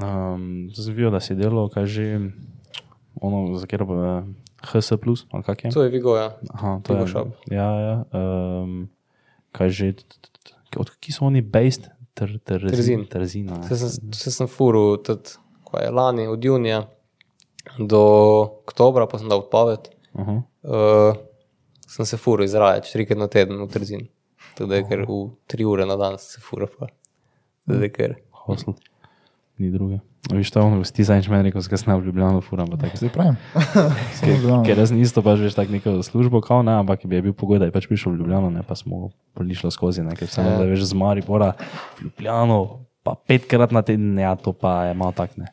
[0.00, 2.04] Um, videl, da si delal, kaj že
[3.20, 4.22] ono, za katero pa
[4.62, 4.92] HS,
[5.32, 5.70] ali kak je?
[5.70, 6.32] To je Vigo, ja.
[6.54, 7.12] Aha, to Vigo je.
[7.12, 7.28] Shop.
[7.50, 8.04] Ja, ja.
[8.12, 8.88] Um,
[9.52, 9.92] kaj že,
[10.76, 11.88] od kje so oni based?
[12.18, 13.06] Ter, ter, Trzin.
[13.06, 13.58] Trzina.
[13.58, 13.68] ne.
[13.68, 16.82] Se sem, se sem furil tudi, ko je lani, od junija
[17.78, 18.02] do
[18.66, 19.90] oktobra, pa sem dal odpoved.
[20.18, 20.42] Aha.
[20.66, 21.20] Uh,
[21.86, 24.08] sem se furil iz raja, trikrat na teden v Trzin.
[24.58, 26.66] Tudi, ker v tri ure na dan se furil.
[26.74, 26.90] pa.
[27.70, 28.18] Tudi, ker
[28.48, 28.74] Hostel.
[29.58, 29.98] Ni druge.
[30.32, 32.96] Viš to, ono, ti zadnjič meni rekel, sem v Ljubljano furam, pa tako.
[33.00, 33.36] Zdaj pravim.
[34.66, 37.58] Ker jaz nisem pač veš tako neko službo, kao ne, ampak bi je bil pogoj,
[37.62, 40.58] da je pač prišel v Ljubljano, ne pa smo prišli skozi, ne, ker sem Ja.
[40.60, 41.54] da veš z Maribora,
[41.98, 45.48] v Ljubljano, pa petkrat na teden, ja, to pa je malo tak ne.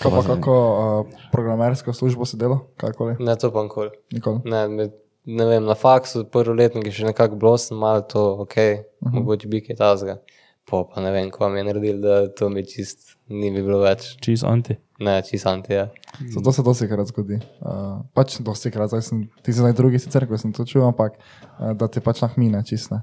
[0.00, 2.64] Kaj pa kako uh, programersko službo si delal?
[2.80, 3.14] Kakoli?
[3.20, 3.92] ne to pa nikoli.
[4.16, 4.40] Nikoli.
[4.48, 4.96] Ne, med,
[5.28, 9.12] ne vem, na faksu, prvi letnik je še nekako bilo, sem malo to, ok, uh
[9.12, 9.14] -huh.
[9.20, 10.18] mogoče bi kaj tazga.
[10.64, 13.78] Po pa ne vem, ko mi je naredil, da to mi čist ni bi bilo
[13.80, 14.16] več.
[14.20, 14.74] Čez anti.
[15.00, 15.86] Ne, čist anti, ja.
[16.34, 17.38] Zato se dosti krat zgodi.
[17.62, 20.84] Uh, pač dosti krat, zdaj sem, ti si zdaj drugi sicer, ko sem to čutil,
[20.84, 23.00] ampak uh, da ti pač nahmine čistne.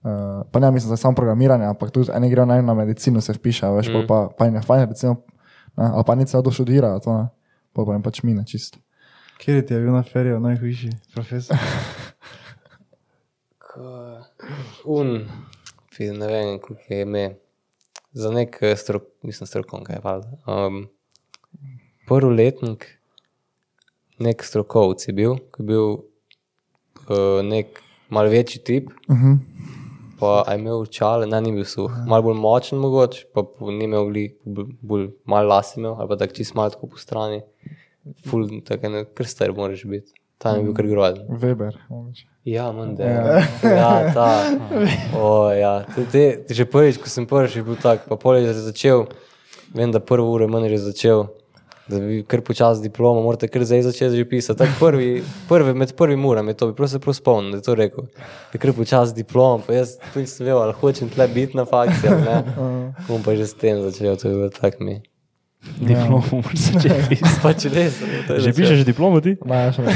[0.00, 3.20] Uh, pa ne mislim, da je samo programiranje, ampak tudi eni grejo naj na medicino,
[3.20, 4.06] se vpiše, veš, mm.
[4.08, 5.16] pa, pa jim je fajn, recimo,
[5.76, 7.26] ne, ali pa nič celo doštudirajo, to ne,
[7.74, 8.78] pol pa jim pač mine čisto.
[9.40, 11.56] Kjer ti je bil na ferijo najhujši profesor?
[13.58, 14.24] Ko-
[14.84, 15.26] Un,
[15.92, 17.24] fi- ne vem, kako je ime.
[18.12, 20.30] Za nek eh, strok, mislim, strokovnjak je valjda.
[20.46, 20.88] Um,
[22.08, 22.86] prvi letnik,
[24.18, 28.90] nek strokovc je bil, ki je bil uh, nek mal večji tip.
[29.08, 29.38] Uh -huh.
[30.20, 34.10] Pa je imel čale, ne, ni bil suh, malo bolj močen, mogoče, pa ni imel
[34.10, 34.36] gli,
[34.82, 37.40] bolj, malo las imel, ali pa tako čist malo tako po strani.
[38.26, 40.12] Ful, tako ne, kar star moraš biti.
[40.40, 41.26] Tam je bil kar grozen.
[41.28, 41.74] Weber.
[42.48, 43.04] Ja, mende.
[43.04, 44.28] Ja, ja ta.
[45.20, 45.82] O, ja.
[45.94, 49.04] Te, te, te že prvič, ko sem prvič bil tak, pa pol je že začel,
[49.76, 51.26] vem, da prvo uro manj je že začel,
[51.92, 54.64] da bi kar počas diplomo, morate kar zdaj začeti že pisati.
[54.64, 57.76] Tak prvi, prvi, med prvim uram je to, bi prosim prav spomnil, da je to
[57.76, 58.08] rekel.
[58.48, 62.16] Da kar počas diplomo, pa jaz tudi nisem vedel, ali hočem tle biti na fakciji,
[62.16, 62.38] ali ne.
[63.12, 65.02] Bom pa že s tem začel, to je bilo tak mi.
[65.80, 67.40] Diplomo moraš začeti pisati.
[67.44, 68.00] Pač res.
[68.28, 69.36] Že pišeš diplomo ti?
[69.44, 69.94] Ne, še ne.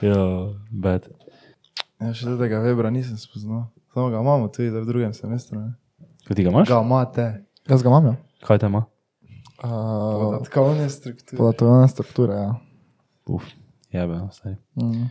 [0.00, 0.16] Ja,
[0.84, 1.08] bad.
[2.00, 3.68] Ja, še tega Webra nisem spoznal.
[3.92, 5.60] Samo ga imamo tudi v drugem semestru.
[5.60, 5.70] Ne?
[6.24, 6.70] Ko ti ga imaš?
[6.70, 7.26] Ga imate.
[7.68, 8.16] Jaz ga imam, ja.
[8.46, 8.86] Kaj te ima?
[9.60, 11.36] Uh, Podatkovne strukture.
[11.36, 12.52] Podatkovne strukture, ja.
[13.28, 13.44] Uf,
[13.92, 14.56] jebe, no, stari.
[14.80, 15.10] Mm.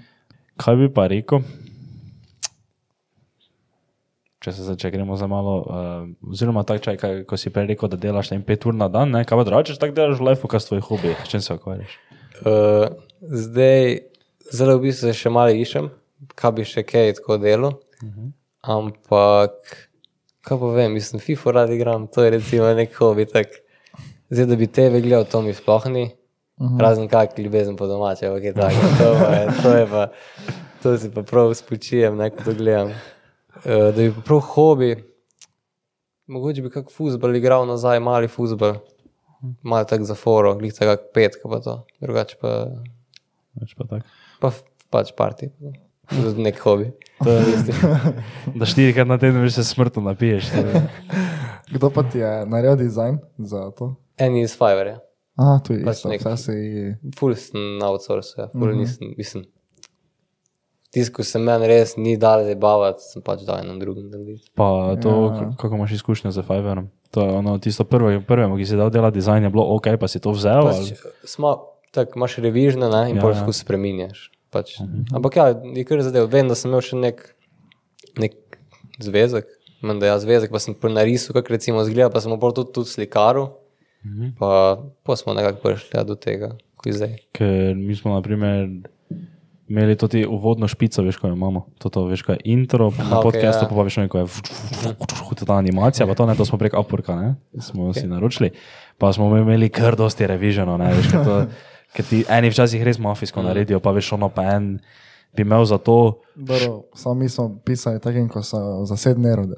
[0.57, 1.45] Kaj bi pa rekel?
[4.39, 7.89] Če se če gremo za malo, uh, oziroma tako, če, kaj, ko si prej rekel,
[7.91, 9.25] da delaš ne vem, pet ur na dan, ne?
[9.27, 11.97] kaj pa drugače, tako delaš v life, kaj so tvoji hobi, s čim se ukvarjaš?
[12.39, 12.85] Uh,
[13.19, 13.97] zdaj,
[14.55, 15.89] zelo v bistvu še malo iščem,
[16.39, 17.73] kaj bi še kaj tako delo.
[17.99, 18.31] Uh -huh.
[18.63, 19.75] Ampak,
[20.47, 23.25] kaj pa vem, mislim, FIFA rad igram, to je recimo nek hobi.
[23.25, 23.47] Tak.
[24.29, 26.11] Zdaj, da bi TV gledal, to mi sploh ni.
[26.57, 26.79] Uh -huh.
[26.79, 28.87] Razen kak ljubezen po domače, ampak je tako.
[28.99, 30.07] To, je- to je pa,
[30.83, 32.91] to si pa prav spočijem, ne, ko to gledam.
[33.49, 34.93] Uh, da bi prav hobi,
[36.27, 38.75] mogoče bi kak fuzbol igral nazaj, mali fuzbol.
[39.63, 42.67] Malo tako za foro, glih jak petka pa to, drugače pa,
[43.55, 44.05] Več pa tako.
[44.39, 44.51] pa
[44.89, 45.47] pač parti.
[46.09, 46.89] Tudi nek hobi.
[47.19, 47.71] To je isti.
[48.53, 50.49] Da štirikrat na teden več se smrtno napiješ.
[50.51, 50.83] je-
[51.69, 53.95] Kdo pa ti je naredil dizajn za to?
[54.17, 54.97] En iz Fiverr,
[55.37, 56.55] A, tu je Pač isto, nek- vse si...
[57.15, 58.47] full sem outsource, ja.
[58.49, 58.77] full mm -hmm.
[58.77, 59.45] nisem, mislim.
[60.89, 64.47] Tisto, ko se meni res ni dal zabavati, sem pač dal enemu drugemu narediti.
[64.57, 65.49] Pa to, ja.
[65.61, 66.89] kako imaš izkušnje z Fiverrom?
[67.13, 70.09] To je ono, tisto prvo, prvemu, ki si dal delati dizajn, je bilo ok, pa
[70.09, 70.65] si to vzel.
[70.65, 70.97] Pač,
[71.29, 71.53] smo,
[71.93, 73.53] tako imaš revižne ne, in Ja, ja, pol ja.
[73.53, 74.29] spreminjaš.
[74.49, 74.79] Pač.
[74.81, 75.15] Uh -huh.
[75.15, 75.47] Ampak ja,
[75.77, 76.29] je kar zadev.
[76.29, 77.35] Vem, da sem imel še nek,
[78.17, 78.33] nek
[78.99, 79.45] zvezek,
[79.81, 82.89] menda ja zvezek, pa sem pol narisal, kako recimo zgleda, pa sem pol tudi, tudi
[82.89, 83.43] slikaru.
[83.43, 84.31] Uh -huh.
[84.39, 87.17] Pa, pa smo nekako prišli ja, do tega, ko je zdaj.
[87.31, 88.67] Ker mi smo, na primer,
[89.69, 91.65] imeli to ti uvodno špico, veš, ko jo imamo.
[91.77, 93.69] To, to veš, ko je intro, na Aha, okay, okej, podcastu ja.
[93.69, 94.25] pa, pa veš, ko je
[95.29, 98.01] huda ta animacija, pa to ne, to smo prek Upworka, ne, smo okay.
[98.01, 98.51] si naročili.
[98.97, 101.43] Pa smo imeli kar dosti reviženo, ne, veš, to,
[101.93, 104.79] ker ti eni včasih res mafijsko naredijo, pa veš, ono pa en
[105.37, 106.21] bi imel za to,
[106.93, 109.53] samo mi smo pisali takim, ko so za sedem evrov.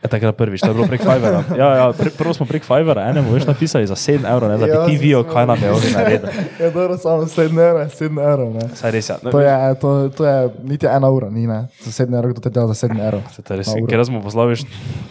[0.00, 1.44] E, takrat prvič, to je bilo prek Fivera.
[1.52, 4.64] Ja, ja, pre, prvo smo prek Fivera, enemu veš napisali za 7 evrov, ne, da
[4.64, 6.28] bi Ja, ti videl, kaj nam je ovni naredil.
[6.60, 8.64] Ja, dobro, samo sedem evrov, sedem evrov, ne.
[8.80, 9.18] Saj res, ja.
[9.20, 11.66] No, To je, to, to je niti ena ura, ni ne.
[11.84, 13.26] Za sedem evrov, kdo te dela za sedem evrov.
[13.36, 14.56] Se to res, ker smo poslali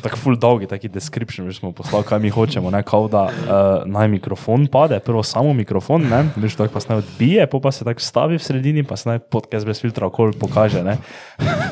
[0.02, 3.86] tako full dolgi, taki description, veš, smo poslali, kaj mi hočemo, ne, kao da uh,
[3.86, 7.72] naj mikrofon pade, prvo samo mikrofon, ne, veš, tako pa se naj odbije, pol pa
[7.72, 10.98] se tako stavi v sredini, pa se naj podcast brez filtra okoli pokaže, ne.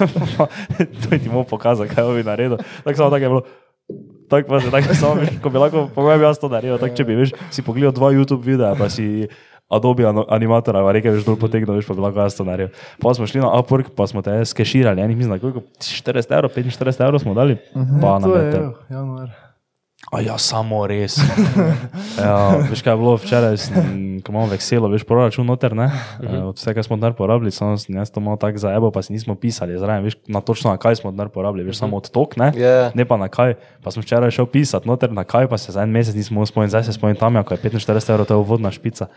[1.01, 2.61] to je ti mu pokazal, kaj je ovi naredil.
[2.85, 3.43] Tako samo tako je bilo.
[4.29, 6.95] tako pa se tako samo, veš, ko bi lahko, po mojem, jaz to naredil, tako
[6.95, 9.27] če bi, veš, si pogledal dva YouTube videa, pa si
[9.67, 12.75] Adobe animatora, pa nekaj veš dol potegnil, veš, pa bi lahko jaz to naredil.
[13.03, 17.03] Pa smo šli na Upwork, pa smo te skeširali, enih mislim, koliko, 40 evrov, 45
[17.07, 19.46] evrov smo dali, pa na To je, januar.
[20.11, 21.17] A ja, samo res.
[22.21, 22.35] ja,
[22.69, 23.57] veš, kaj je bilo včeraj,
[24.23, 25.89] ko imamo vekselo, veš, proračun noter, ne?
[26.21, 29.35] Uh, od vsega smo denar porabili, samo jaz to malo tako zaebo, pa si nismo
[29.35, 32.53] pisali, zraven, veš, na točno na kaj smo denar porabili, veš, samo odtok, ne?
[32.55, 32.91] Ja.
[32.95, 35.83] Ne pa na kaj, pa sem včeraj šel pisati noter, na kaj pa se za
[35.83, 38.71] en mesec nismo spomnili, zdaj se spomnim tam, ko je 45 evrov, to je uvodna
[38.71, 39.09] špica.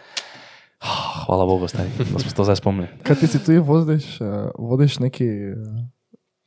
[0.80, 2.88] Ah, Hvala Bogu, stari, da smo se to zdaj spomnili.
[3.06, 5.84] Kaj ti si tu vodiš, uh, vodiš neki, uh,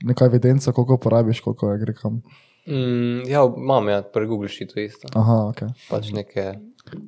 [0.09, 2.23] neka evidenca, koliko porabiš, koliko je gre kam.
[2.66, 5.07] Mm, ja, imam ja, pri Google Sheetu isto.
[5.14, 5.61] Aha, ok.
[5.89, 6.53] Pač neke,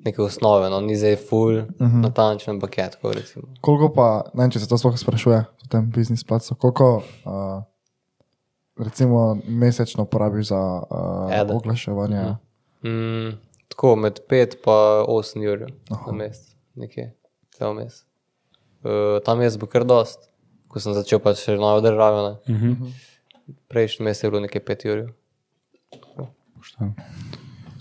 [0.04, 2.02] neke osnove, no, ni zdaj full, uh -huh.
[2.02, 3.48] natančen paket, tako recimo.
[3.62, 6.96] Koliko pa, ne vem, če se to sploh sprašuje v tem biznis placu, koliko
[7.26, 7.64] uh,
[8.78, 10.82] recimo mesečno porabiš za
[11.50, 12.18] uh, oglaševanje?
[12.18, 12.38] Ja.
[12.84, 13.38] Mm,
[13.68, 17.14] tako med 5 pa 8 ur na mest, nekje,
[17.58, 18.06] cel mes.
[18.84, 20.20] Uh, tam jaz bo kar dost,
[20.68, 22.38] ko sem začel pač še novo državo.
[22.48, 22.92] Uh -huh.
[23.68, 25.14] Prejšnji mesec je bilo nekaj 5 ur.
[26.76, 26.94] Pošteno.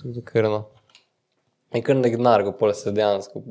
[0.03, 0.65] Tudi krno.
[1.75, 3.43] In kar nek denar, ko pol se dejansko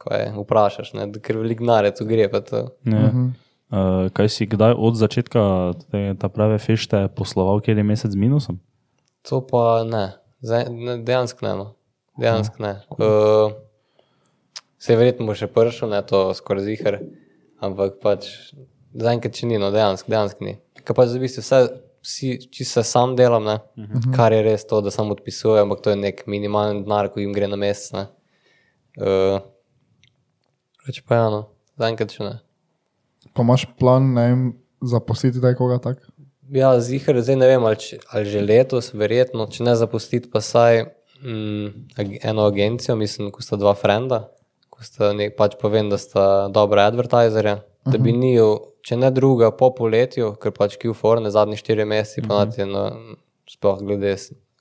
[0.00, 2.28] ko je, vprašaš, ne, ker velik denar je tu gre.
[2.30, 2.68] pa To.
[2.84, 3.10] Ja.
[3.70, 8.18] Uh, kaj si kdaj od začetka te, ta prave fešte posloval, kjer je mesec z
[8.18, 8.60] minusom?
[9.22, 11.54] to pa ne, Zdaj, ne dejansko ne.
[11.54, 11.66] No.
[12.18, 12.80] Dejansko ne.
[12.88, 13.52] Uh,
[14.80, 16.96] se verjetno bo še prišel, ne to skoraj zihar,
[17.60, 18.30] ampak pač
[18.96, 20.56] zaenkrat še ni, no dejansko, dejansko ni.
[20.80, 21.60] Ker pač v bistvu vse,
[22.02, 24.16] vsi, čisto se sam delam, ne, uh -huh.
[24.16, 27.32] kar je res to, da samo odpisujem, ampak to je nek minimalen denar, ko jim
[27.32, 28.08] gre na mesec.
[28.96, 29.40] Uh,
[30.86, 31.48] Reč pa ja, no,
[31.78, 32.40] zaenkrat še ne.
[33.34, 34.44] Pa imaš plan, ne vem,
[34.80, 36.00] zaposliti da koga tak?
[36.50, 40.40] Ja, zihar, zdaj ne vem, ali, če, ali že letos, verjetno, če ne zapustiti, pa
[40.40, 40.82] saj
[41.22, 44.24] mm, eno agencijo, mislim, ko sta dva frenda,
[44.72, 48.48] ko sta nek, pač povem, da sta dobra advertizerja, da bi njiju,
[48.86, 52.88] če ne druga, po poletju, ker pač Q4 ne zadnji štiri meseci, pa nati na,
[53.50, 54.14] sploh glede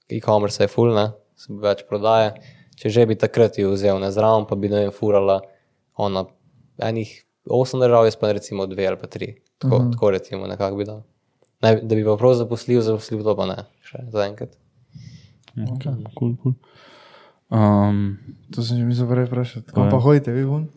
[0.09, 2.33] e-commerce je full, ne, se več prodaje,
[2.79, 5.39] če že bi takrat jo vzel ne zraven, pa bi ne vem, furala
[5.99, 6.25] ona
[6.83, 7.11] enih
[7.49, 9.91] osem držav, jaz pa recimo dve ali pa tri, tako, uh -huh.
[9.93, 11.03] tako recimo nekako bi dal.
[11.61, 14.55] Ne, da bi pa prav zaposlil, zaposlil to pa ne, še zaenkrat.
[15.57, 15.95] Okay.
[16.15, 16.53] Cool, cool.
[17.49, 18.19] Um,
[18.53, 19.73] To sem že mislil prej vprašati.
[19.73, 20.69] Kam pa hodite, vi vun?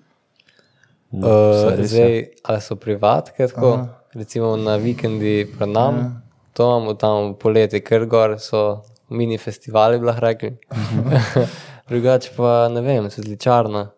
[1.12, 3.88] Vse Uh, zdaj, ali so privatke, tako, Aha.
[4.14, 6.20] recimo na vikendi pred nami, ja.
[6.52, 10.56] to imamo tam poleti, ker gor so mini festivali, bi lahko rekli.
[11.88, 13.90] Drugače pa ne vem, svetličarna.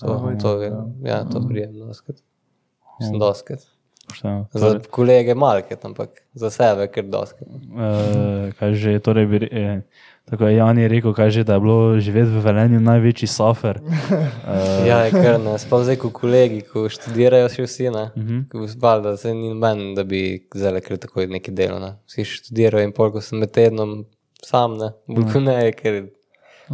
[0.00, 0.72] To, to, je,
[1.02, 2.16] ja, to prijem doskrat.
[3.00, 3.60] Mislim, doskrat.
[4.08, 4.46] pošteno.
[4.52, 7.48] Za kolege malket, ampak za sebe ker doskrat.
[7.48, 9.80] Uh, kaj že, torej bi, eh,
[10.30, 13.80] tako je Jan je rekel, kaj že, da je bilo živeti v Velenju največji sofer.
[13.84, 15.58] Uh, Ja, je kar ne.
[15.58, 18.08] Sploh zdaj, ko kolegi, ko študirajo še vsi, ne.
[18.16, 18.40] Uh -huh.
[18.48, 21.96] Ko zbal, da se ni noben, da bi zdaj kar tako nekaj delo, ne.
[22.06, 24.04] Vsi študirajo in pol, ko sem med tednom
[24.44, 24.92] sam, ne.
[25.06, 25.94] Bolj kot ne, je ker,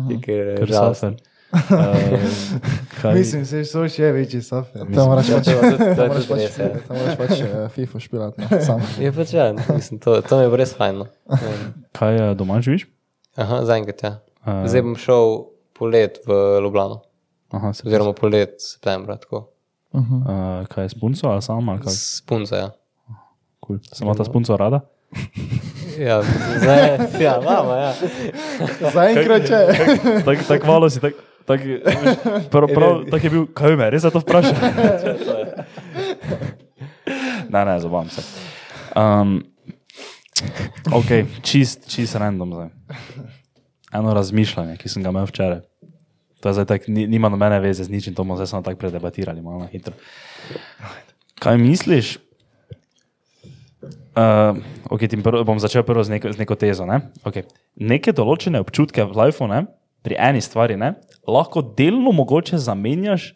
[0.08, 1.16] je ker, Ker sofer.
[1.50, 1.60] Uh,
[3.02, 4.86] kaj, Mislim, se so še večji sofer.
[4.94, 6.68] Tam moraš Ja, pač, pač, ja.
[6.86, 8.82] tam moraš pač uh, FIFA špilati, sam.
[9.02, 11.02] Je pač ja, mislim, to, to mi je bilo res fajn.
[11.02, 11.06] No.
[11.98, 12.86] kaj uh, doma živiš?
[13.40, 14.12] Aha, zaenkrat, ja.
[14.44, 14.60] A.
[14.68, 15.38] Zdaj bom šel
[15.76, 17.00] polet v Ljubljano,
[17.56, 19.46] Aha, se, oziroma polet septembra, tako.
[19.96, 21.92] uh, kaj je s punco ali sam ali kaj?
[21.96, 22.70] S punco, ja.
[23.66, 23.80] Cool.
[23.92, 24.84] Se ima ta s punco rada?
[26.00, 27.90] Ja, zdaj, ja, mama, ja.
[28.94, 29.58] Zaenkrat če.
[30.24, 31.60] Tako tak malo si, tako tak,
[32.50, 34.54] prav, prav, tak je bil, kaj me, res za to vprašal?
[37.52, 38.22] ne, ne, zabavam se.
[38.94, 39.40] Um,
[40.98, 41.10] ok,
[41.42, 42.70] čist, čist random zdaj.
[43.92, 45.60] Eno razmišljanje, ki sem ga imel včeraj.
[46.40, 48.80] To je zdaj tak, ni, nima nobene veze z ničim, to bomo zdaj samo tako
[48.80, 49.94] predebatirali, malo hitro.
[51.40, 52.16] Kaj misliš?
[54.10, 54.56] Uh,
[54.90, 56.86] okay, prvo, bom začel prvo z neko, z neko tezo.
[56.88, 57.12] Ne?
[57.24, 57.46] Okay.
[57.76, 59.66] Neke določene občutke v lifeu, ne?
[60.00, 60.94] pri eni stvari, ne?
[61.28, 63.34] lahko delno mogoče zamenjaš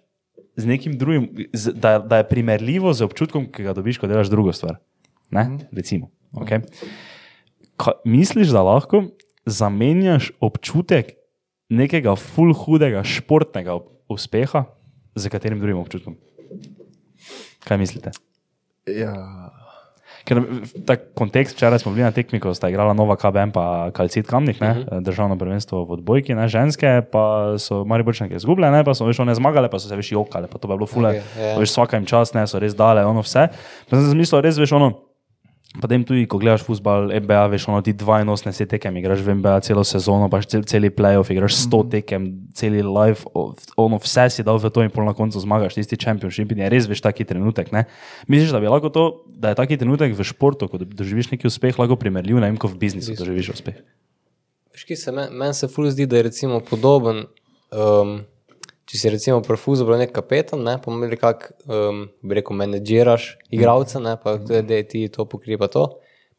[0.56, 4.32] z nekim drugim, z, da, da je primerljivo z občutkom, ki ga dobiš, ko delaš
[4.32, 4.78] drugo stvar.
[5.34, 5.68] Ne?
[5.74, 6.08] Recimo.
[6.42, 6.62] Okay.
[7.76, 9.04] Ka, misliš, da lahko
[9.46, 11.14] zamenjaš občutek
[11.68, 13.78] nekega full hudega športnega
[14.08, 14.66] uspeha
[15.14, 16.16] z katerim drugim občutkom?
[17.64, 18.12] Kaj mislite?
[18.84, 19.14] Ja,
[20.24, 20.40] Ker
[20.88, 24.60] ta kontekst, včeraj smo bili na tekmi, ko sta igrala Nova KBM pa Kalcit Kamnik,
[24.60, 25.02] ne, uh -huh.
[25.04, 29.34] državno prvenstvo v odbojki, ne, ženske, pa so Mariborčanke izgubile, ne, pa so veš, one
[29.34, 31.54] zmagale, pa so se veš jokale, pa to bi bilo fule, Okej, ja.
[31.54, 33.48] okay, veš, svaka jim čas, ne, so res dale, ono vse.
[33.90, 34.92] Pa sem si mislil, res veš, ono,
[35.74, 39.82] Potem tudi, ko gledaš futbol, NBA, veš, ono ti 82 tekem, igraš v NBA celo
[39.82, 43.26] sezono, paš cel, celi playoff, igraš 100 tekem, celi live,
[43.76, 46.70] ono vse si dal v to in pol na koncu zmagaš, tisti championship in je
[46.70, 47.72] res veš taki trenutek.
[47.74, 47.88] Ne?
[48.30, 51.74] Misliš, da bi lahko to, da je taki trenutek v športu, ko doživiš neki uspeh,
[51.74, 53.82] lahko primerljiv, ne vem, ko v biznisu doživiš uspeh.
[54.74, 57.26] Kaj se meni men se ful zdi, da je recimo podoben.
[57.74, 58.22] Um,
[58.84, 63.28] če si recimo pri futbolu nek kapetan, ne, pa mi nekako, um, bi rekel, menedžiraš
[63.54, 65.86] igralce, ne, pa to je, da ti to pokriva to.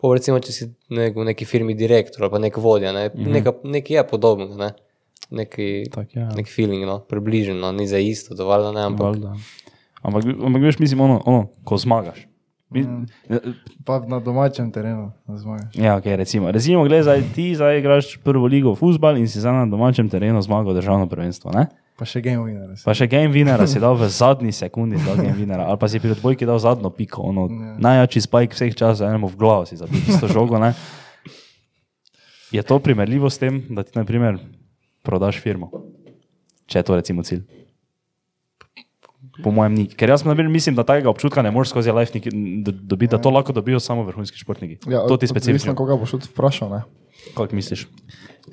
[0.01, 3.17] Pa recimo, če si nek, v neki firmi direktor ali pa nek vodja, ne, mm
[3.17, 3.37] -hmm.
[3.39, 4.71] neka, nekaj je podobnega, ne.
[5.31, 6.29] Neki, Tak ja.
[6.37, 9.33] nek feeling, no, približno, ni za isto, dovolj, ne, ampak Valjda.
[10.01, 12.27] Ampak, ampak veš, mislim, ono, ono ko zmagaš.
[12.69, 12.85] Mi,
[13.85, 15.73] Pa na domačem terenu, zmagaš.
[15.73, 19.65] Ja, okay, recimo, recimo gledaj, ti zdaj igraš prvo ligo futbol in si zdaj na
[19.65, 21.51] domačem terenu zmagal državno prvenstvo.
[21.51, 21.67] Ne?
[21.95, 22.75] Pa še game winner.
[22.83, 26.01] Pa še game winnera si dal v zadnji sekundi, dal game winnera, ali pa si
[26.03, 27.47] pri odbojki dal zadnjo piko, ono,
[27.79, 30.59] najjači spajk vseh časov, enemu v glavo si zabil isto žogo.
[30.59, 30.73] Ne?
[32.51, 34.41] Je to primerljivo s tem, da ti, na primer,
[35.07, 35.71] prodaš firmo?
[36.67, 37.64] Če je to recimo cilj.
[39.43, 39.85] Po mojem, ni.
[39.87, 42.19] Ker jaz na primer, mislim, da takega občutka ne moreš skozi life
[42.73, 44.77] dobiti, da to lahko dobijo samo vrhunski športniki.
[44.87, 45.75] Ja, to ti specifično.
[45.75, 46.69] koga boš tudi vprašal.
[46.69, 46.81] Ne?
[47.33, 47.87] Kako misliš?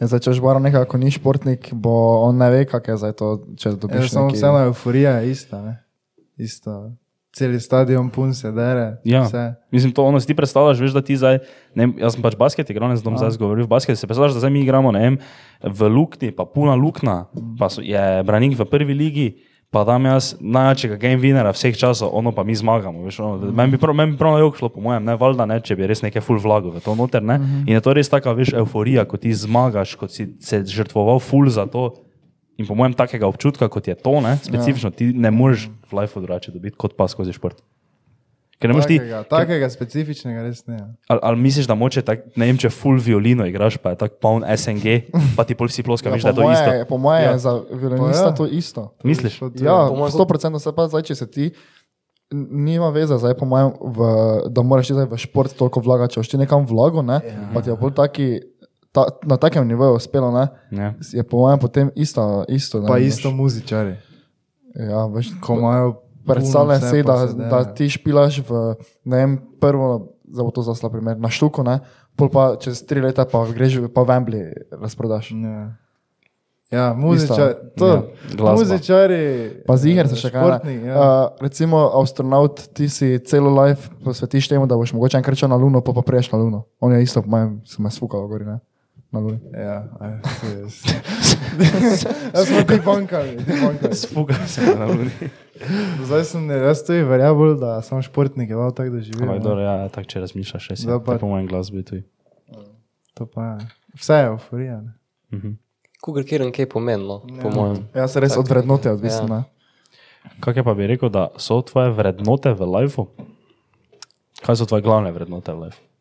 [0.00, 3.28] Ja, zdaj, če žbara nekako ni športnik, bo on ne ve, kak je zdaj to,
[3.54, 5.62] če Ja, dobiš samo neki- vseeno euforija je ista.
[5.62, 5.74] Ne?
[6.36, 6.90] Ista.
[7.32, 8.98] Cel stadion pun se dere.
[9.04, 9.22] Ja.
[9.22, 9.54] Vse.
[9.70, 11.38] Mislim, to ono si ti predstavljaš, veš, da ti zdaj,
[11.74, 14.40] ne, jaz sem pač basket igral, ne znam zdaj govoriti v basket, si predstavljaš, da
[14.40, 15.16] zdaj mi igramo, ne vem,
[15.62, 17.24] v luknji, pa puna luknja,
[17.56, 19.26] pa so, je branik v prvi ligi,
[19.72, 23.06] pa dam jaz najjačega game winnera vseh časov, ono pa mi zmagamo.
[23.06, 25.46] Veš, ono, meni bi prav, meni bi prav na jog šlo, po mojem, ne, valjda
[25.48, 27.38] ne, če bi res nekaj full vlago v to noter, ne.
[27.64, 31.48] In je to res taka, veš, euforija, ko ti zmagaš, ko si se žrtvoval full
[31.48, 31.88] za to.
[32.60, 36.20] In po mojem, takega občutka, kot je to, ne, specifično, ti ne moreš v lifeu
[36.20, 37.64] drugače dobiti, kot pa skozi šport.
[38.62, 40.76] Ker ne moreš ti, Takega, takega specifičnega res ne.
[40.76, 40.86] ja.
[41.08, 44.16] Ali, ali misliš, da moče, tak, ne vem, če full violino igraš, pa je tako
[44.20, 44.86] poln SNG,
[45.36, 46.86] pa ti pol vsi ploskajo, ja, Ja, da je to moje, isto.
[46.86, 47.30] po moje Ja.
[47.30, 48.32] je za violinista ja.
[48.32, 48.82] to isto.
[49.02, 49.34] Misliš?
[49.36, 51.50] To- to- Ja, po mojem- 100% se pa zdaj, če se ti,
[52.32, 53.98] nima veze, zdaj, po mojem, v,
[54.48, 57.50] da moraš ti zdaj v šport toliko vlagati, če boš ti nekam vlago, ne, ja.
[57.50, 58.28] pa ti je bolj taki,
[58.90, 60.94] ta, na takem nivoju uspelo, ne, Ja.
[61.02, 62.44] je po mojem potem isto.
[62.46, 63.06] isto ne, Pa veš.
[63.10, 63.96] isto muzičari.
[64.74, 65.98] Ja, veš, Ko imajo.
[66.26, 68.62] Predstavljaj puno si, da, se da ti špilaš v,
[69.04, 71.80] ne vem, prvo, za to zasla primer, na štuku, ne,
[72.16, 75.32] pol pa čez tri leta pa greš pa v Wembley razprodaš.
[75.32, 75.76] Ja,
[76.70, 77.54] ja muzičari.
[77.76, 77.88] To,
[78.38, 79.22] Ja, muzičari.
[79.66, 80.62] Pa ziger se še kaj.
[80.64, 80.76] Ne.
[80.88, 80.94] ja.
[80.96, 85.60] Uh, recimo, astronaut, ti si celo life posvetiš temu, da boš mogoče enkrat šel na
[85.60, 86.64] Luno, pa pa prejš na Luno.
[86.80, 88.60] On je isto, po mojem, se me sfukal gori, ne?
[89.12, 89.38] Na Luni.
[89.52, 90.60] Ja, aj, to je.
[92.32, 93.94] Jaz smo ti bankali, ti bankali.
[93.94, 95.10] Spuga se na luni.
[96.04, 99.28] Zdaj sem, jaz to je verjel, da sem športnik, je tako da živim.
[99.28, 99.44] Ampak no.
[99.44, 100.86] dobro, ja, tako če razmišljaš, še si.
[100.88, 101.18] Zdaj pa-.
[101.20, 102.06] Po mojem glasbi tudi.
[103.20, 103.68] To pa je.
[104.00, 104.80] Vse je euforija.
[104.80, 105.56] ne.
[106.00, 107.84] Kogar kjer kaj pomeni, no, po mojem.
[107.94, 109.28] Ja, se res od vrednote odvisno.
[109.28, 109.44] Ja.
[109.44, 110.40] Ja.
[110.40, 113.10] Kaj je pa bi rekel, da so tvoje vrednote v lifeu?
[114.40, 115.91] Kaj so tvoje glavne vrednote v lifeu?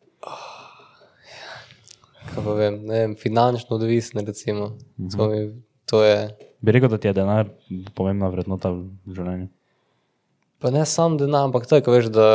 [2.36, 4.72] Vem, ne vem, finančno odvisne, recimo.
[5.16, 6.30] To, mi, to je.
[6.60, 7.50] Bi rekel, da ti je denar
[7.94, 9.48] pomembna vrednota v življenju.
[10.62, 12.28] Pa ne sam denar, ampak tako veš, da,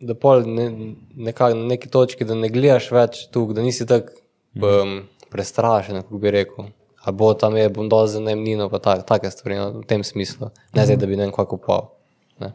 [0.00, 0.68] da pol ne,
[1.16, 4.14] nekak, na neki točki, da ne gledaš več tukaj, da nisi tako
[4.60, 5.00] um,
[5.32, 6.70] prestrašen, kako bi rekel.
[7.02, 10.04] Ali bo tam je, bom dol za najemnino, pa tak, take stvari no, v tem
[10.06, 10.52] smislu.
[10.76, 11.88] Ne zdaj, da bi ne vem, kako kupal.
[12.38, 12.52] Ne.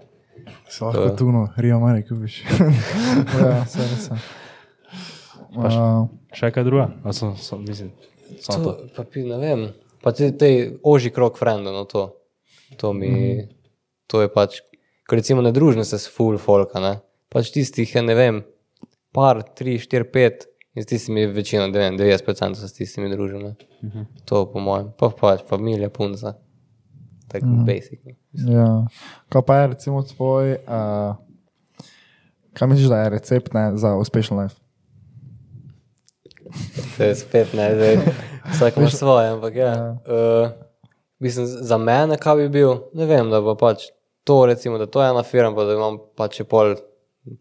[0.70, 2.44] Se lahko tuno, Rio Mare kupiš.
[3.42, 4.08] ja, se res.
[4.14, 4.22] je.
[5.58, 6.08] Uh,
[6.38, 6.92] Še kaj druga?
[7.04, 7.92] A Sem, sem, mislim,
[8.44, 8.72] samo to.
[8.72, 9.64] To, pa, pi- ne vem,
[10.06, 10.50] pa te, te
[10.86, 12.12] oži krok frenda, no to.
[12.78, 13.48] To, mi, mm.
[14.12, 14.60] to je pač,
[15.08, 16.98] ko recimo ne družim se s full folka, ne.
[17.34, 18.42] Pač tistih je, ne vem,
[19.16, 20.46] par, tri, štiri, pet,
[20.78, 23.56] in s tistimi večino, ne vem, 90% se s tistimi družim, ne.
[23.82, 24.06] Mm -hmm.
[24.30, 26.36] To po mojem, pa pač familija, punca.
[27.28, 27.66] Tako mm -hmm.
[27.66, 28.00] basic.
[28.06, 28.54] no.
[28.54, 28.86] ja.
[29.30, 31.16] Kaj pa je recimo tvoj, uh,
[32.54, 34.67] kaj misliš, da je recept ne, za uspešen life?
[36.98, 37.98] To je spet ne, zdaj,
[38.54, 39.74] vsak ima svoje, ampak ja.
[40.06, 40.50] Uh,
[41.20, 43.90] mislim, za mene, kaj bi bil, ne vem, da bo pač
[44.28, 46.76] to, recimo, da to je ena firma, pa da imam pač pol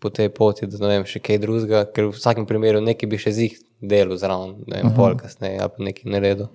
[0.03, 3.21] po tej poti, da ne vem, še kaj drugega, ker v vsakem primeru nekaj bi
[3.23, 6.53] še z jih delal zraven, ne vem, pol kasneje, ali pa nekaj naredil.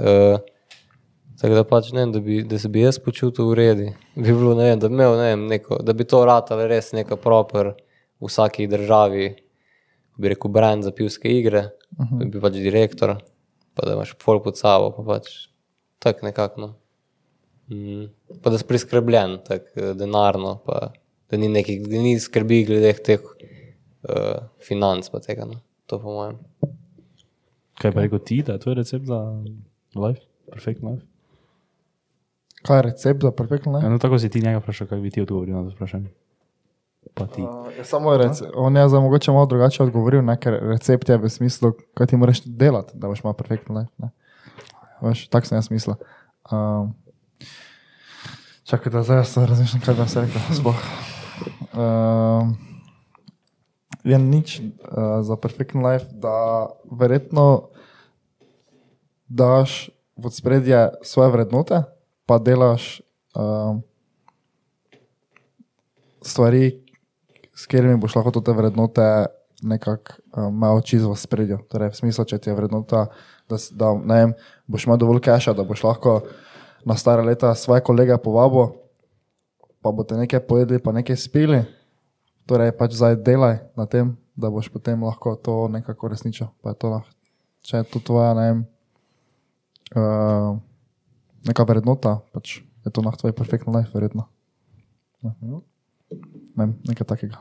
[0.00, 0.40] Uh,
[1.40, 3.86] Tako da pač ne vem, da, bi, da se bi jaz počutil v redu.
[4.14, 6.92] Bi bilo, ne vem, da bi imel, ne vem, neko, da bi to ratalo res
[6.94, 9.26] neka proper v vsaki državi,
[10.16, 12.30] bi rekel, brand za pivske igre, uh -huh.
[12.30, 13.16] bi pač direktor,
[13.74, 15.48] pa da imaš pol pod sabo, pa pač
[15.98, 16.60] tako nekako.
[16.60, 16.74] No.
[17.68, 18.04] Mm.
[18.42, 20.92] Pa da si priskrbljen, tako eh, denarno, pa
[21.30, 25.44] da ni nekih, da ni skrbi glede teh uh, financ pa tega.
[25.44, 25.60] No.
[25.86, 26.38] To po mojem.
[27.80, 29.18] Kaj pa rekel ti, da je tvoj recept za
[29.94, 30.20] life,
[30.52, 31.06] perfektno life?
[32.62, 33.78] Kaj je recept za perfektno?
[33.78, 33.90] Ja, Ne?
[33.90, 36.08] no, tako si ti njega vprašal, kaj bi ti odgovoril na to vprašanje.
[37.16, 40.36] Uh, je samo rece, on je za mogoče malo drugače odgovoril, ne?
[40.40, 43.92] ker recept je v smislu, kaj ti moraš delati, da boš imel perfektno life.
[43.98, 44.10] ne.
[45.02, 45.94] Veš, tako sem jaz mislil.
[46.52, 46.94] Um,
[48.64, 50.40] čakaj, da zdaj jaz razmišljam, kaj bi jaz rekel.
[50.58, 50.84] Sploh.
[51.74, 52.56] Um,
[54.04, 57.68] je nič uh, za perfektno life, da verjetno
[59.28, 61.82] daš v spredje svoje vrednote,
[62.26, 63.00] pa delaš
[63.34, 63.82] um,
[66.22, 66.83] stvari,
[67.54, 69.08] s katerimi boš lahko te vrednote
[69.62, 71.58] nekako um, imel čisto v spredju.
[71.70, 73.06] Torej, v smislu, če ti je vrednota,
[73.48, 74.34] da, da vem,
[74.66, 76.18] boš imel dovolj keša, da boš lahko
[76.84, 78.74] na stare leta svoje kolege povabo,
[79.80, 81.62] pa boste nekaj pojedli, pa nekaj spili.
[82.44, 86.52] Torej, pač zdaj delaj na tem, da boš potem lahko to nekako resničil.
[86.60, 87.12] Pa je to lahko,
[87.64, 88.62] če je to tvoja, ne vem,
[89.96, 90.50] uh,
[91.48, 94.28] neka vrednota, pač je to lahko tvoj perfektno life, verjetno.
[95.24, 95.32] Ja.
[96.56, 97.40] Ne nekaj takega.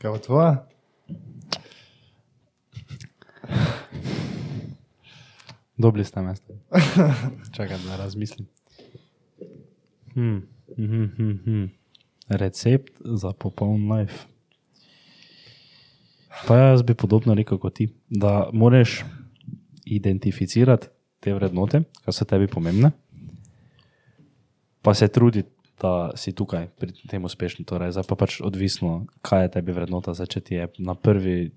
[0.00, 0.52] Kaj pa tvoja?
[5.80, 6.34] Dobri ste me.
[7.56, 8.46] Čakaj, da razmislim.
[10.14, 10.42] Hmm.
[10.76, 11.64] Mhm, mhm, mhm.
[12.28, 14.26] Recept za popoln life.
[16.46, 19.04] Pa jaz bi podobno rekel kot ti, da moraš
[19.84, 20.86] identificirati
[21.20, 22.90] te vrednote, ki so tebi pomembne,
[24.82, 25.50] pa se truditi,
[25.80, 27.64] da si tukaj pri tem uspešen.
[27.68, 30.14] Torej, zdaj pa pač odvisno, kaj je tebi vrednota.
[30.16, 31.50] Zdaj, če ti je na prvi,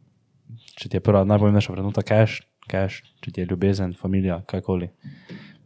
[0.79, 4.91] če ti je prva najpomembnejša vrednota cash, cash, če ti je ljubezen, familija, kajkoli,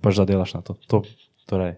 [0.02, 0.78] pač da delaš na to.
[0.90, 1.04] to
[1.48, 1.78] torej,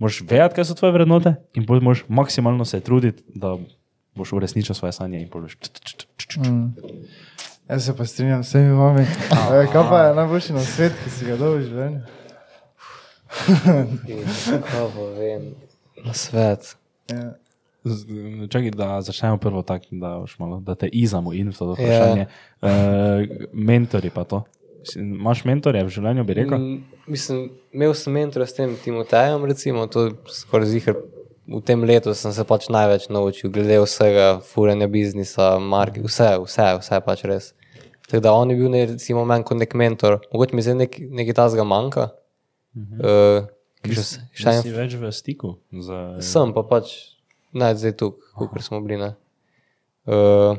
[0.00, 3.58] Moš vedeti, kaj so tvoje vrednote, in potem moš maksimalno se truditi, da
[4.16, 5.20] boš uresničil svoje sanje.
[5.20, 5.56] in boš
[6.36, 6.72] Mm.
[7.68, 9.02] Jaz se pa strinjam s vsemi vami.
[9.52, 12.00] E, kaj pa je najboljši na svet, ki si ga dobil v življenju?
[14.70, 15.42] Kaj pa vem,
[16.04, 16.76] na svet.
[17.10, 17.32] Ja.
[18.48, 22.26] Čakaj, da začnemo prvo tako, da, malo, da te izamo in v to vprašanje.
[22.60, 23.28] Yeah.
[23.30, 24.42] Uh, mentori pa to.
[24.96, 26.58] Imaš mentorje v življenju, bi rekel?
[26.58, 31.00] Mm, Mislim, imel sem mentora s tem Timotejem, recimo, to skoraj zihar.
[31.50, 36.68] V tem letu sem se pač največ naučil, glede vsega, furanja biznisa, marke, vse, vse,
[36.78, 37.48] vse pač res.
[38.06, 41.00] Tako da on je bil ne, recimo meni kot nek mentor, mogoče mi zdaj nek,
[41.20, 42.10] nekaj tazga manjka.
[42.76, 43.40] Uh -huh.
[43.40, 43.48] uh,
[43.84, 46.92] še en si več v stiku z Sem pa pač
[47.56, 49.00] naj zdaj tukaj, kot smo bili.
[49.00, 49.14] ne.
[50.06, 50.56] Uh,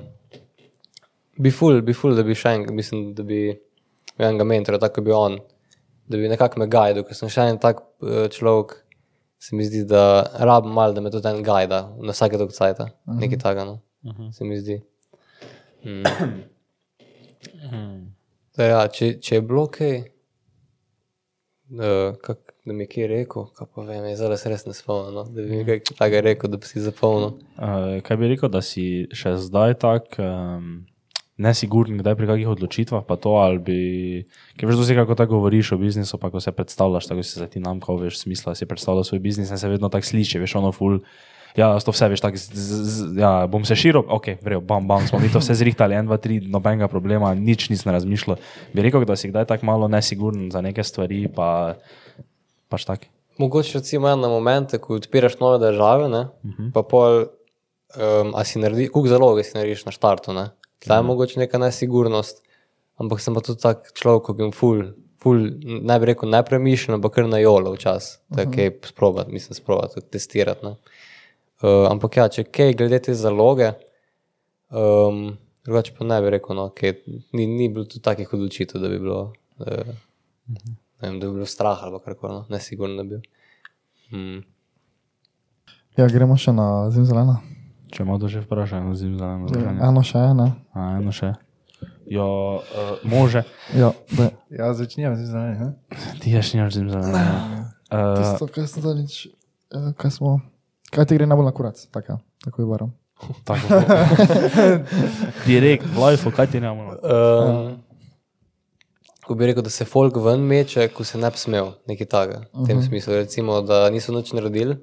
[1.37, 3.41] bi ful, bi ful, da bi še en, mislim, da bi
[4.17, 5.39] enega mentora, tako bi on,
[6.07, 8.75] da bi nekako me gajal, ker sem še en tak uh, človek,
[9.41, 12.79] se mi zdi, da rabim malo, da me tudi en gajda na vsake dolg cajt,
[12.79, 13.19] uh -huh.
[13.23, 13.79] nekaj takega, no.
[14.03, 14.31] uh -huh.
[14.31, 14.81] se mi zdi.
[15.83, 16.03] Mm.
[18.57, 20.03] Da, ja, če, če je bilo kaj,
[21.71, 24.73] uh, kak, da mi je kaj rekel, kaj pa vem, jaz zdaj se res ne
[24.77, 25.23] spomnim, no?
[25.25, 27.33] da bi mi kaj takega rekel, da bi si zapomnil.
[27.57, 28.85] Uh, kaj bi rekel, da si
[29.17, 30.83] še zdaj tak um,
[31.41, 33.79] nesiguren, kdaj pri kakih odločitvah, pa to ali bi.
[34.59, 37.39] Ker veš, da si kako tako govoriš o biznisu, pa ko se predstavljaš, tako si
[37.41, 40.43] za ti nam, ko veš smisla, si predstavljaš svoj biznis in se vedno tako sliši,
[40.43, 40.99] veš, ono ful.
[41.57, 42.39] Ja, to vse veš, tako,
[43.17, 46.15] ja, bom se širil, ok, vrejo, bam, bam, smo mi to vse zrihtali, en, dva,
[46.21, 48.37] tri, nobenega problema, nič nisem razmišljal.
[48.71, 51.49] Bi rekel, da si kdaj tako malo nesiguren za neke stvari, pa
[52.71, 53.09] pač tak.
[53.41, 56.71] Mogoče recimo en na momente, ko odpiraš nove države, ne, uh -huh.
[56.73, 57.25] pa pol,
[57.95, 60.49] um, a si naredi, koliko zaloge si narediš na štartu, ne.
[60.79, 62.41] Tleh je mogoče neka nesigurnost,
[62.97, 64.83] ampak sem pa tudi tak človek, ki jim ful,
[65.21, 68.55] ful, ne bi rekel nepremišljen, ampak kar na jolo včasih, da uh -huh.
[68.55, 70.65] kaj sprobati, mislim, sprobati, testirati.
[70.65, 70.75] Ne.
[71.61, 73.73] Uh, ampak ja, če kaj glede te zaloge,
[74.69, 76.93] um, drugače pa ne bi rekel, no, kaj,
[77.33, 79.67] ni, ni bilo tudi takih odločitev, da bi bilo, uh,
[80.47, 83.21] ne vem, da bi bilo strah ali karkoli, no, nesigurno da bi bil.
[84.11, 84.41] Mm.
[85.97, 87.39] Ja, gremo še na zimzelena.
[87.91, 89.79] Če ima to že vprašanje, zim za eno vprašanje.
[89.83, 90.45] Eno še eno.
[90.73, 91.33] A, eno še.
[92.11, 92.25] Jo,
[92.59, 93.43] uh, može,
[93.75, 94.29] Ja, da.
[94.51, 95.75] Ja, začnjem z znanjem.
[96.19, 97.19] ti ješ nimaš zim za eno.
[97.91, 99.15] Uh, Tisto, kaj sem zadnjič,
[99.75, 100.39] eh, kaj smo,
[100.91, 102.91] kaj ti gre najbolj na kurac, tako, tako je barom.
[103.47, 103.79] tako.
[105.45, 106.95] Direkt, v live, kaj ti ne moramo.
[107.03, 107.90] Um,
[109.25, 112.45] ko bi rekel, da se folk ven meče, ko se ne bi smel, nekaj takega.
[112.53, 114.77] V tem smislu, recimo, da niso nič naredili,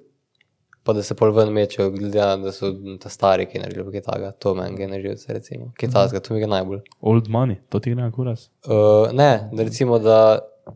[0.87, 2.71] pa da se pol ven mečejo, glede na to, da so
[3.03, 4.31] ta stari, ki je naredil kaj takega.
[4.45, 5.73] To meni gre narediti, recimo.
[5.79, 6.85] Kaj takega, to mi gre najbolj.
[7.01, 8.49] Old money, to ti gre na kuras.
[8.65, 10.21] Uh, ne, da recimo, da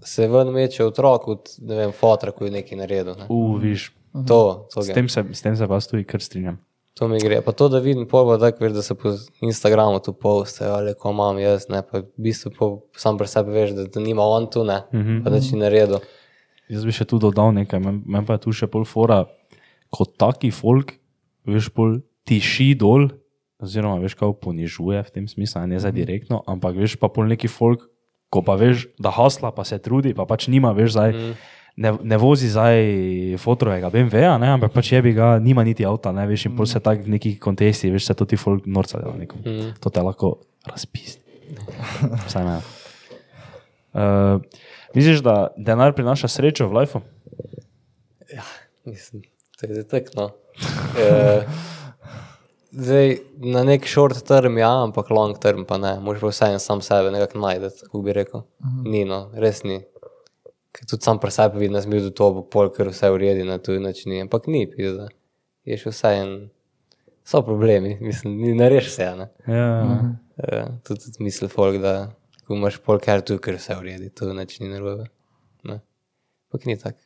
[0.05, 3.15] se ven meče otrok od, ne vem, fotra, ko je nekaj naredil.
[3.23, 3.31] Ne.
[3.31, 3.93] U, viš.
[4.13, 6.59] To, to S tem, se, s tem se pa tudi kar strinjam.
[7.01, 7.41] To mi gre.
[7.41, 10.93] Pa to, da vidim, pol pa tako, veš, da se po Instagramu tu postajo, ali
[10.99, 14.27] ko imam jaz, ne, pa v bistvu po, sam pri sebi veš, da, da nima
[14.29, 15.23] on tu, ne, mm -hmm.
[15.25, 16.05] pa da či naredil.
[16.69, 19.25] Jaz bi še tu dodal nekaj, meni men pa je tu še pol fora,
[19.91, 20.93] kot taki folk,
[21.47, 23.09] veš, pol tiši dol,
[23.63, 27.49] oziroma veš, kako ponižuje v tem smislu, ne za direktno, ampak veš pa pol neki
[27.49, 27.89] folk,
[28.31, 31.13] ko pa veš, da hasla, pa se trudi, pa pač nima, veš, zdaj.
[31.13, 31.35] Mm.
[31.77, 32.83] Ne, ne vozi zdaj
[33.41, 36.69] fotrovega BMW-ja, ne, ampak pač je bi ga, nima niti avta, ne veš, in pol
[36.69, 39.41] se tako v nekih kontestih, veš, se to ti folk norca dela nekom.
[39.41, 39.71] Mm.
[39.81, 40.35] To te lahko
[40.69, 41.25] razpisti.
[42.29, 42.59] Vsaj me.
[43.93, 44.45] Uh,
[44.93, 47.01] misliš, da denar prinaša srečo v lifeu?
[48.85, 49.23] Mislim,
[49.61, 50.11] to je tako.
[50.17, 50.31] No.
[50.99, 51.43] E,
[52.71, 55.95] zdaj, na nek short term, ja, ampak long term pa ne.
[56.01, 58.41] Moš pa vseeno sam sebe nekako najti, kako bi rekel.
[58.41, 58.91] Uh -huh.
[58.91, 59.83] Ni, no, res ni.
[60.73, 63.11] Ker tudi sam pri sebi vidim, da sem bil do to, bo pol, ker vse
[63.13, 64.15] uredi na tuji način.
[64.25, 65.09] Ampak ni, pizda.
[65.69, 66.49] Je še vseeno.
[67.29, 69.11] So problemi, mislim, ni nareš vse.
[69.19, 69.29] Ne?
[69.47, 70.15] Ja, uh -huh.
[70.37, 72.13] E, tudi, tudi misli folk, da
[72.47, 75.05] ko imaš pol, ker tu, ker vse uredi, to način ni narobe.
[75.65, 75.81] Ne.
[76.49, 76.99] Ampak ni tako.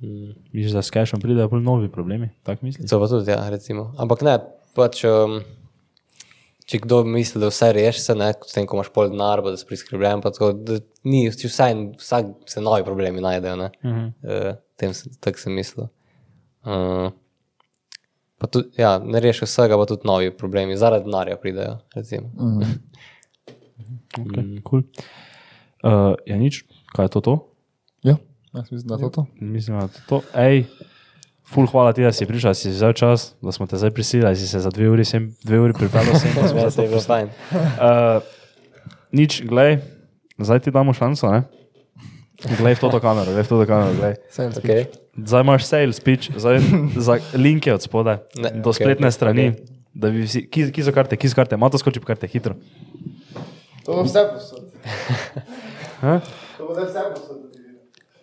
[0.00, 0.32] Mm.
[0.52, 2.90] misliš, da s cashom pridejo bolj novi problemi, tako misliš?
[2.90, 3.94] To pa tudi, ja, recimo.
[3.98, 4.38] Ampak ne,
[4.74, 5.40] pač, um,
[6.70, 9.56] če kdo misli, da vse reši, se ne, s tem, ko imaš pol denar, da
[9.58, 13.70] si priskrbljen, pa tako, da ni, vsaj, vsak se novi problemi najdejo, ne.
[13.82, 14.12] Uh -huh.
[14.22, 15.88] Uh, tem se, tako sem mislil.
[16.62, 17.10] Uh,
[18.38, 22.30] pa tudi, ja, ne reši vsega, pa tudi novi problemi, zaradi denarja pridejo, recimo.
[22.38, 22.62] Mhm.
[24.20, 24.82] Okay, cool.
[25.84, 26.64] uh, ja, nič,
[26.94, 27.20] kaj je to?
[27.20, 27.34] to?
[28.02, 28.16] Ja,
[28.54, 29.26] jaz mislim, da je to to.
[29.40, 30.00] Mislim, da je to.
[30.08, 30.22] to.
[30.34, 30.64] Ej,
[31.50, 34.28] ful, hvala ti, da si prišel, da si vzel čas, da smo te zdaj prisilili,
[34.30, 36.30] da si se za dve uri, sem, dve uri pripeljal sem.
[36.34, 37.28] da se je bilo poslali.
[37.28, 37.28] fajn.
[37.76, 38.22] Uh,
[39.18, 39.80] nič, glej,
[40.38, 41.42] zdaj ti damo šanso, ne?
[42.40, 44.14] Glej v to kamero, glej v to kamero, glej.
[44.32, 44.62] Pitch.
[44.64, 44.86] Okay.
[45.18, 46.62] Zdaj imaš sales speech, zdaj
[46.96, 49.44] za linke od spodaj Ne, do okej, spletne okej, strani.
[49.52, 49.66] okej.
[49.92, 52.24] Da bi vsi, ki, ki so karte, ki so karte, ima to skoči po karte,
[52.30, 52.54] hitro.
[53.84, 54.64] To bo vse posod.
[56.00, 56.14] Ha?
[56.56, 57.38] To bo vse posod.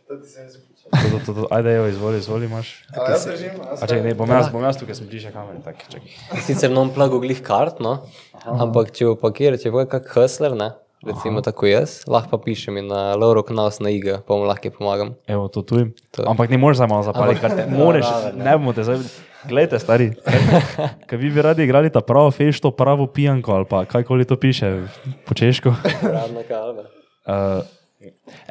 [0.07, 0.66] To ti se ne zapiče.
[0.87, 2.71] To, to, to, to, ajde, evo, izvoli, izvoli, imaš.
[2.95, 5.59] A jaz držim, jaz A čakaj, ne, bom jaz, bom jaz tukaj, sem bliže kamere,
[5.65, 6.41] tak, čakaj.
[6.47, 7.99] Sicer non plago glih kart, no?
[8.47, 10.71] ampak če bo pakir, če bo kak hustler, ne?
[11.05, 11.41] recimo Aha.
[11.41, 15.13] tako jaz, lahko pa pišem in na Lauro kanal na IG, pa mu lahko pomagam.
[15.27, 15.85] Evo, to tu.
[16.11, 16.25] To.
[16.25, 17.67] Ampak ne moreš zdaj malo zapaliti karte.
[17.69, 19.05] Moreš, ne bomo te zdaj.
[19.47, 20.09] Glejte, stari,
[21.07, 24.87] kaj vi bi radi igrali ta pravo fešto, pravo pijanko ali pa kajkoli to piše
[25.25, 25.75] po češko.
[26.01, 26.83] Radna kalva.
[27.27, 27.61] Uh,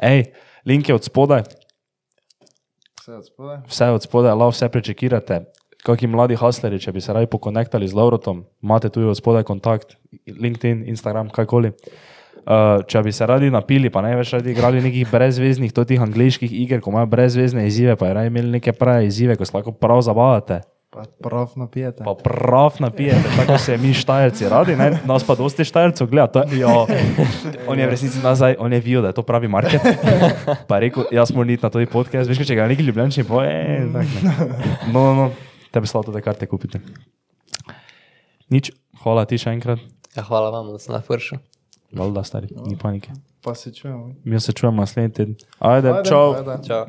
[0.01, 0.31] ej,
[0.65, 1.43] link je od spodaj,
[3.07, 3.57] Vse od spodaj.
[3.67, 5.35] vse od spodaj, lahko vse prečekirate.
[5.87, 9.95] Kakšni mladi hasleri, če bi se radi pokonektali z Laurotom, imate tu od spodaj kontakt,
[10.27, 11.71] LinkedIn, Instagram, kajkoli.
[11.71, 16.51] Uh, če bi se radi napili, pa ne več radi igrali nekih brezveznih, totih angliških
[16.51, 19.71] iger, ko imajo brezvezne izzive, pa je radi imeli neke prave izzive, ko se lahko
[19.71, 20.61] prav zabavate.
[20.97, 22.03] Pa prav napijete.
[22.03, 24.99] Pa prav napijete, tako se mi štajerci radi, ne?
[25.05, 26.27] nas pa dosti štajercev gleda.
[26.27, 26.87] To, jo,
[27.69, 29.81] on je v resnici nazaj, on je videl, da je to pravi market.
[30.69, 34.17] Pa rekel, jaz moram iti na to podcast, veš, če ga neki ljubljenčni poje, tak
[34.23, 34.33] ne.
[34.93, 35.29] No, no, no,
[35.71, 36.81] tebi slabo te karte kupite.
[38.49, 38.71] Nič,
[39.03, 39.81] hvala ti še enkrat.
[40.15, 41.37] Ja, hvala vam, da ste na pršu.
[41.95, 43.11] Valjda, stari, ni panike.
[43.43, 44.15] Pa se čujemo.
[44.23, 45.35] Mi se čujemo naslednji teden.
[45.59, 46.33] Ajde, čau.
[46.35, 46.63] Ajde.
[46.67, 46.85] Čau.